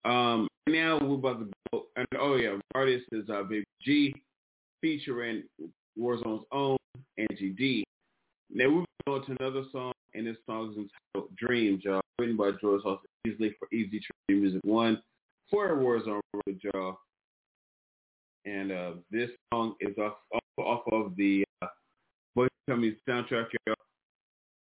Um, 0.06 0.48
now 0.68 0.98
we're 1.00 1.18
about 1.18 1.42
to 1.42 1.48
go, 1.72 1.84
and 1.98 2.08
oh 2.20 2.34
yeah, 2.34 2.58
artist 2.74 3.06
is 3.12 3.30
uh, 3.30 3.44
Baby 3.44 3.64
G, 3.84 4.16
featuring 4.82 5.44
Warzone's 6.00 6.46
own 6.52 6.78
Angie 7.20 7.54
D. 7.56 7.84
Now 8.52 8.72
we're 8.72 8.86
going 9.06 9.24
to 9.24 9.36
another 9.40 9.66
song, 9.72 9.94
and 10.16 10.26
this 10.26 10.38
song 10.48 10.72
is 10.72 10.78
entitled 10.78 11.38
Dreams, 11.38 11.84
y'all. 11.84 12.02
Written 12.18 12.36
by 12.36 12.54
George 12.60 12.82
Sauce, 12.82 13.02
Easley 13.28 13.54
for 13.60 13.68
Easy 13.72 14.00
Trade 14.00 14.42
Music 14.42 14.62
One. 14.64 15.00
Four 15.52 15.78
words 15.78 16.08
on 16.08 16.22
record, 16.34 16.60
y'all 16.74 16.98
and 18.48 18.72
uh, 18.72 18.92
this 19.12 19.30
song 19.54 19.76
is 19.82 19.98
off 19.98 20.14
off, 20.58 20.82
of 20.92 21.16
the 21.18 21.44
uh, 21.62 21.68
Boy 22.36 22.48
Coming 22.70 22.96
soundtrack. 23.08 23.48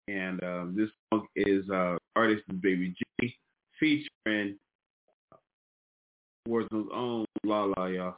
And 0.07 0.43
um, 0.43 0.75
this 0.75 0.89
song 1.13 1.28
is 1.36 1.69
uh, 1.69 1.97
artist 2.15 2.43
is 2.49 2.57
Baby 2.61 2.95
G 3.21 3.36
featuring 3.80 4.57
Warzone's 6.47 6.89
own 6.93 7.25
La 7.43 7.65
La, 7.78 7.86
y'all. 7.86 8.15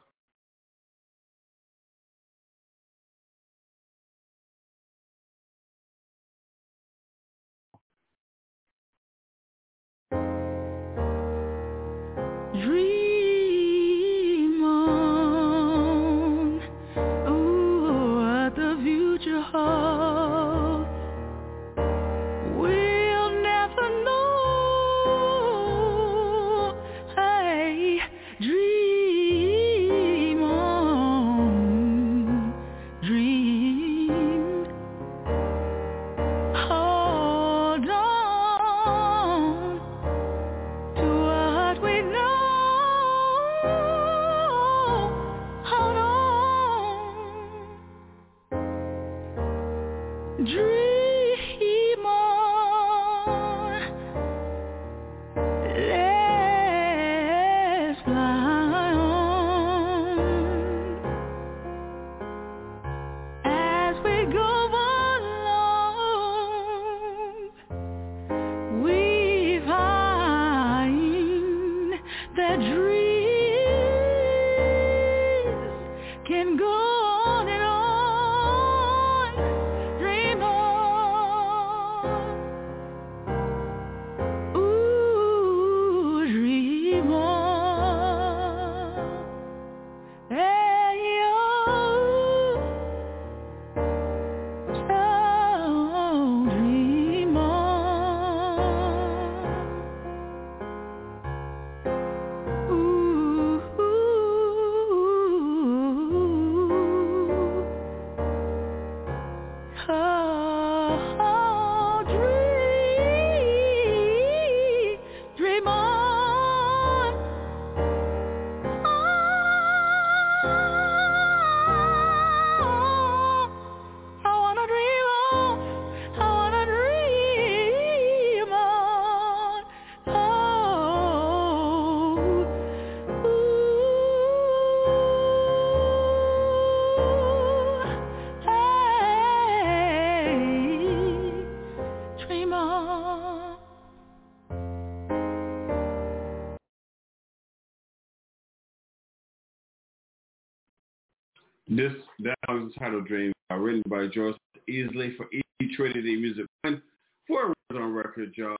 This 151.80 151.94
that 152.24 152.36
was 152.50 152.74
the 152.74 152.78
title 152.78 153.00
Dream, 153.00 153.32
written 153.50 153.82
by 153.88 154.08
George 154.08 154.36
Easley 154.70 155.16
for 155.16 155.28
E 155.32 155.42
Trinity 155.78 156.18
Music 156.18 156.46
One 156.62 156.82
for 157.26 157.54
on 157.74 157.94
record, 157.94 158.34
y'all. 158.36 158.58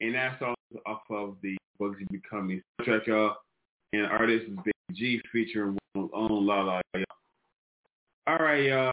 And 0.00 0.14
that's 0.14 0.40
all 0.40 0.54
off 0.86 1.00
of 1.10 1.34
the 1.42 1.56
Bugsy 1.80 2.06
Becoming 2.12 2.62
soundtrack, 2.80 3.08
y'all. 3.08 3.34
And 3.92 4.06
artist 4.06 4.44
is 4.44 4.56
Big 4.64 4.74
G 4.92 5.20
featuring 5.32 5.76
on 5.96 6.46
La 6.46 6.60
La, 6.62 6.80
y'all. 6.94 7.04
All 8.28 8.38
right, 8.38 8.62
y'all. 8.62 8.92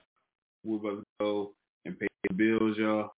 We're 0.66 0.78
about 0.78 0.98
to 0.98 1.04
go 1.20 1.52
and 1.86 2.00
pay 2.00 2.08
the 2.28 2.34
bills, 2.34 2.78
y'all. 2.80 3.12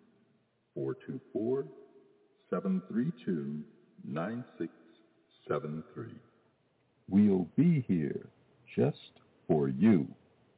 424-732-9673. 0.78 1.64
We'll 7.08 7.48
be 7.56 7.86
here 7.88 8.28
just 8.76 9.22
for 9.48 9.70
you. 9.70 10.08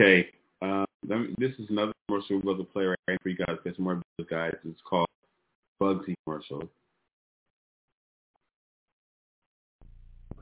Okay, 0.00 0.30
uh, 0.62 0.84
this 1.38 1.52
is 1.58 1.66
another 1.68 1.92
commercial 2.08 2.36
we're 2.36 2.42
going 2.42 2.56
to 2.58 2.64
play 2.64 2.84
right 2.84 2.98
for 3.22 3.28
you 3.28 3.36
guys. 3.36 3.56
Get 3.62 3.76
some 3.76 3.84
more 3.84 4.00
guys. 4.28 4.54
It's 4.64 4.80
called 4.88 5.06
Bugsy 5.80 6.14
commercial. 6.24 6.62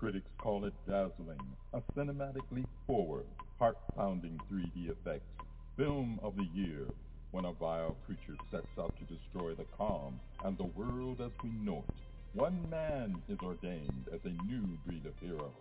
Critics 0.01 0.31
call 0.39 0.65
it 0.65 0.73
dazzling, 0.89 1.39
a 1.75 1.83
cinematically 1.95 2.65
forward, 2.87 3.27
heart-pounding 3.59 4.41
3D 4.51 4.91
effect, 4.91 5.23
film 5.77 6.19
of 6.23 6.35
the 6.37 6.49
year, 6.55 6.87
when 7.33 7.45
a 7.45 7.53
vile 7.53 7.95
creature 8.07 8.39
sets 8.51 8.79
out 8.79 8.95
to 8.99 9.15
destroy 9.15 9.53
the 9.53 9.67
calm 9.77 10.19
and 10.43 10.57
the 10.57 10.65
world 10.65 11.21
as 11.21 11.33
we 11.45 11.51
know 11.51 11.85
it. 11.87 12.39
One 12.39 12.67
man 12.71 13.21
is 13.29 13.37
ordained 13.43 14.07
as 14.11 14.21
a 14.25 14.51
new 14.51 14.79
breed 14.87 15.05
of 15.05 15.13
hero, 15.21 15.53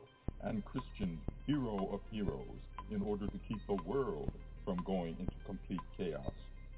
and 0.43 0.63
Christian 0.63 1.19
hero 1.45 1.89
of 1.91 1.99
heroes, 2.09 2.63
in 2.91 3.01
order 3.01 3.27
to 3.27 3.39
keep 3.45 3.59
the 3.67 3.83
world 3.85 4.31
from 4.63 4.81
going 4.85 5.17
into 5.19 5.35
complete 5.45 5.81
chaos, 5.97 6.23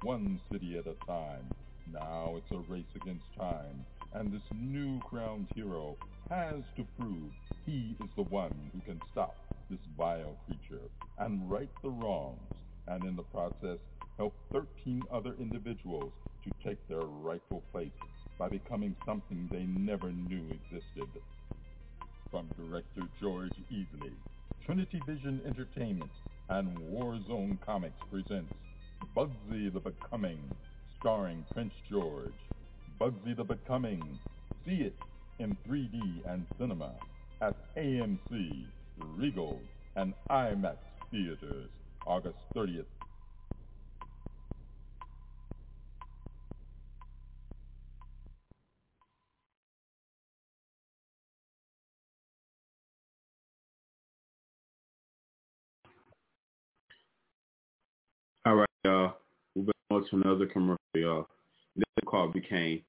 one 0.02 0.40
city 0.50 0.78
at 0.78 0.88
a 0.88 0.96
time. 1.06 1.48
Now 1.92 2.34
it's 2.38 2.50
a 2.50 2.72
race 2.72 2.92
against 2.96 3.24
time, 3.38 3.86
and 4.14 4.32
this 4.32 4.42
new 4.52 5.00
crowned 5.08 5.46
hero 5.54 5.96
has 6.32 6.64
to 6.76 6.84
prove 6.98 7.30
he 7.66 7.94
is 8.00 8.08
the 8.16 8.22
one 8.22 8.52
who 8.72 8.80
can 8.80 9.00
stop 9.12 9.36
this 9.68 9.78
vile 9.98 10.36
creature 10.46 10.80
and 11.18 11.50
right 11.50 11.68
the 11.82 11.90
wrongs, 11.90 12.40
and 12.88 13.04
in 13.04 13.16
the 13.16 13.22
process 13.22 13.78
help 14.16 14.34
13 14.52 15.04
other 15.12 15.34
individuals 15.38 16.10
to 16.42 16.50
take 16.66 16.78
their 16.88 17.06
rightful 17.22 17.62
place 17.70 17.90
by 18.38 18.48
becoming 18.48 18.96
something 19.04 19.48
they 19.52 19.64
never 19.64 20.10
knew 20.10 20.42
existed. 20.50 21.08
From 22.30 22.48
director 22.56 23.02
George 23.20 23.52
Easley, 23.70 24.12
Trinity 24.64 25.02
Vision 25.06 25.40
Entertainment 25.46 26.10
and 26.48 26.68
Warzone 26.90 27.58
Comics 27.64 28.00
presents 28.10 28.52
Bugsy 29.14 29.72
the 29.72 29.80
Becoming, 29.80 30.40
starring 30.98 31.44
Prince 31.52 31.74
George. 31.90 32.32
Bugsy 32.98 33.36
the 33.36 33.44
Becoming. 33.44 34.18
See 34.66 34.76
it 34.76 34.94
in 35.42 35.56
3D 35.68 36.22
and 36.32 36.46
cinema 36.58 36.92
at 37.40 37.56
AMC, 37.76 38.64
Regal, 39.18 39.60
and 39.96 40.14
IMAX 40.30 40.76
theaters, 41.10 41.68
August 42.06 42.36
30th. 42.56 42.84
All 58.46 58.54
right, 58.54 58.68
y'all. 58.84 59.14
We're 59.56 59.72
going 59.90 60.04
to 60.08 60.16
another 60.16 60.46
commercial, 60.46 60.78
y'all. 60.94 61.26
This 61.76 61.84
is 61.98 62.04
called 62.06 62.32
Became. 62.32 62.82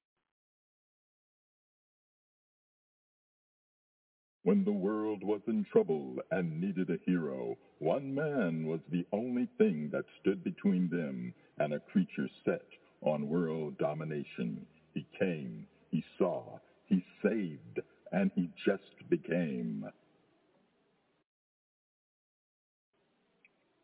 When 4.44 4.64
the 4.64 4.72
world 4.72 5.24
was 5.24 5.40
in 5.48 5.66
trouble 5.72 6.16
and 6.30 6.60
needed 6.60 6.90
a 6.90 6.98
hero, 7.06 7.56
one 7.78 8.14
man 8.14 8.66
was 8.66 8.80
the 8.92 9.06
only 9.12 9.48
thing 9.58 9.90
that 9.92 10.04
stood 10.20 10.44
between 10.44 10.88
them 10.90 11.34
and 11.58 11.72
a 11.74 11.80
creature 11.80 12.28
set 12.44 12.66
on 13.02 13.28
world 13.28 13.78
domination. 13.78 14.66
He 14.94 15.06
came, 15.18 15.66
he 15.90 16.04
saw, 16.18 16.58
he 16.86 17.04
saved, 17.22 17.80
and 18.12 18.30
he 18.34 18.50
just 18.66 19.08
became. 19.10 19.86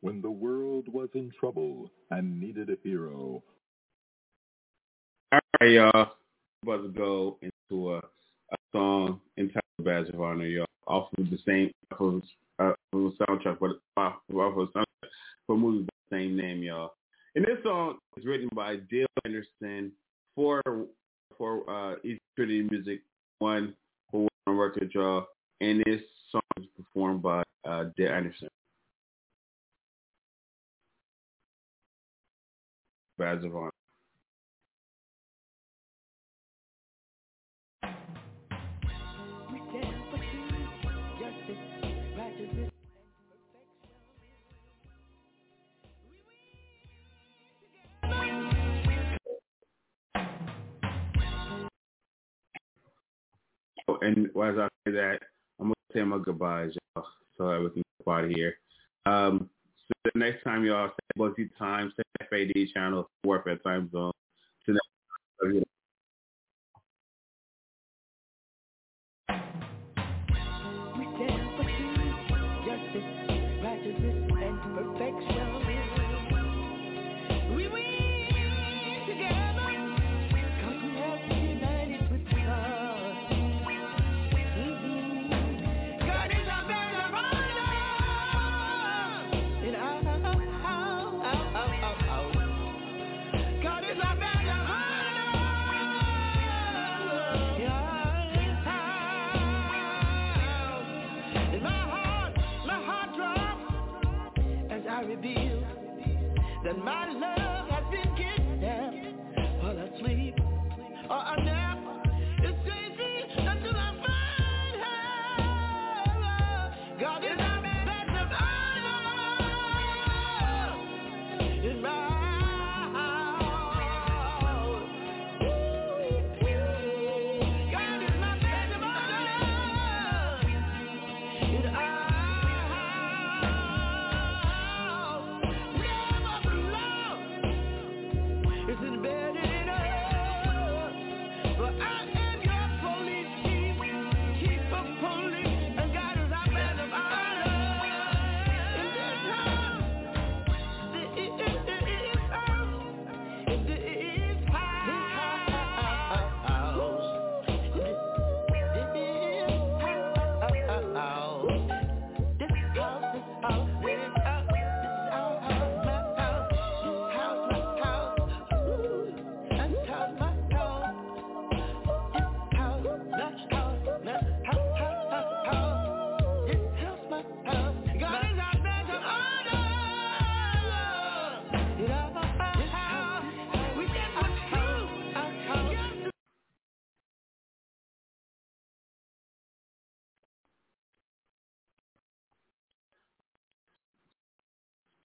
When 0.02 0.22
the 0.22 0.30
world 0.30 0.88
was 0.88 1.08
in 1.14 1.32
trouble 1.40 1.90
and 2.10 2.40
needed 2.40 2.70
a 2.70 2.76
hero, 2.82 3.42
All 5.32 5.40
right, 5.60 5.70
y'all. 5.70 6.12
We're 6.64 6.74
about 6.74 6.82
to 6.86 6.98
go 6.98 7.38
into 7.42 7.94
a, 7.94 7.98
a 7.98 8.56
song 8.72 9.20
entitled 9.38 9.59
Badge 9.80 10.08
of 10.08 10.20
Honor, 10.20 10.46
y'all. 10.46 10.66
Off 10.86 11.08
of 11.18 11.30
the 11.30 11.38
same 11.46 11.70
off 11.92 12.00
of, 12.00 12.22
uh, 12.58 12.72
soundtrack, 12.94 13.58
but 13.60 13.80
off 13.96 14.14
of 14.28 14.68
soundtrack 14.68 14.84
for 15.46 15.56
movie 15.56 15.86
the 15.86 16.16
same 16.16 16.36
name, 16.36 16.62
y'all. 16.62 16.92
And 17.34 17.44
this 17.44 17.62
song 17.62 17.98
is 18.16 18.24
written 18.24 18.48
by 18.54 18.76
Dale 18.90 19.06
Anderson 19.24 19.92
for 20.34 20.62
for 21.36 21.68
uh, 21.70 21.96
East 22.04 22.20
Trinity 22.36 22.68
Music 22.70 23.00
One 23.38 23.74
for 24.10 24.28
one 24.44 24.56
record, 24.56 24.90
y'all. 24.94 25.26
And 25.60 25.82
this 25.86 26.00
song 26.30 26.40
is 26.58 26.66
performed 26.76 27.22
by 27.22 27.42
uh, 27.68 27.84
Dale 27.96 28.12
Anderson. 28.12 28.48
Badge 33.18 33.44
of 33.44 33.54
Honor. 33.54 33.69
And 54.02 54.26
as 54.26 54.58
I 54.58 54.68
say 54.84 54.92
that, 54.92 55.18
I'm 55.58 55.66
gonna 55.66 55.74
say 55.92 56.02
my 56.02 56.18
goodbyes, 56.18 56.72
y'all, 56.94 57.06
so 57.36 57.48
that 57.48 57.60
we 57.60 57.70
can 57.70 57.82
get 58.04 58.12
out 58.12 58.24
of 58.24 58.30
here. 58.30 58.54
Um, 59.06 59.50
so 59.86 60.10
the 60.12 60.18
next 60.18 60.44
time 60.44 60.64
y'all 60.64 60.88
say 60.88 61.18
Bugsy 61.20 61.50
Time, 61.58 61.92
say 61.96 62.26
FAD 62.30 62.68
channel, 62.72 63.10
Warfare 63.24 63.56
Time 63.56 63.90
Zone. 63.90 64.12
So 64.66 64.72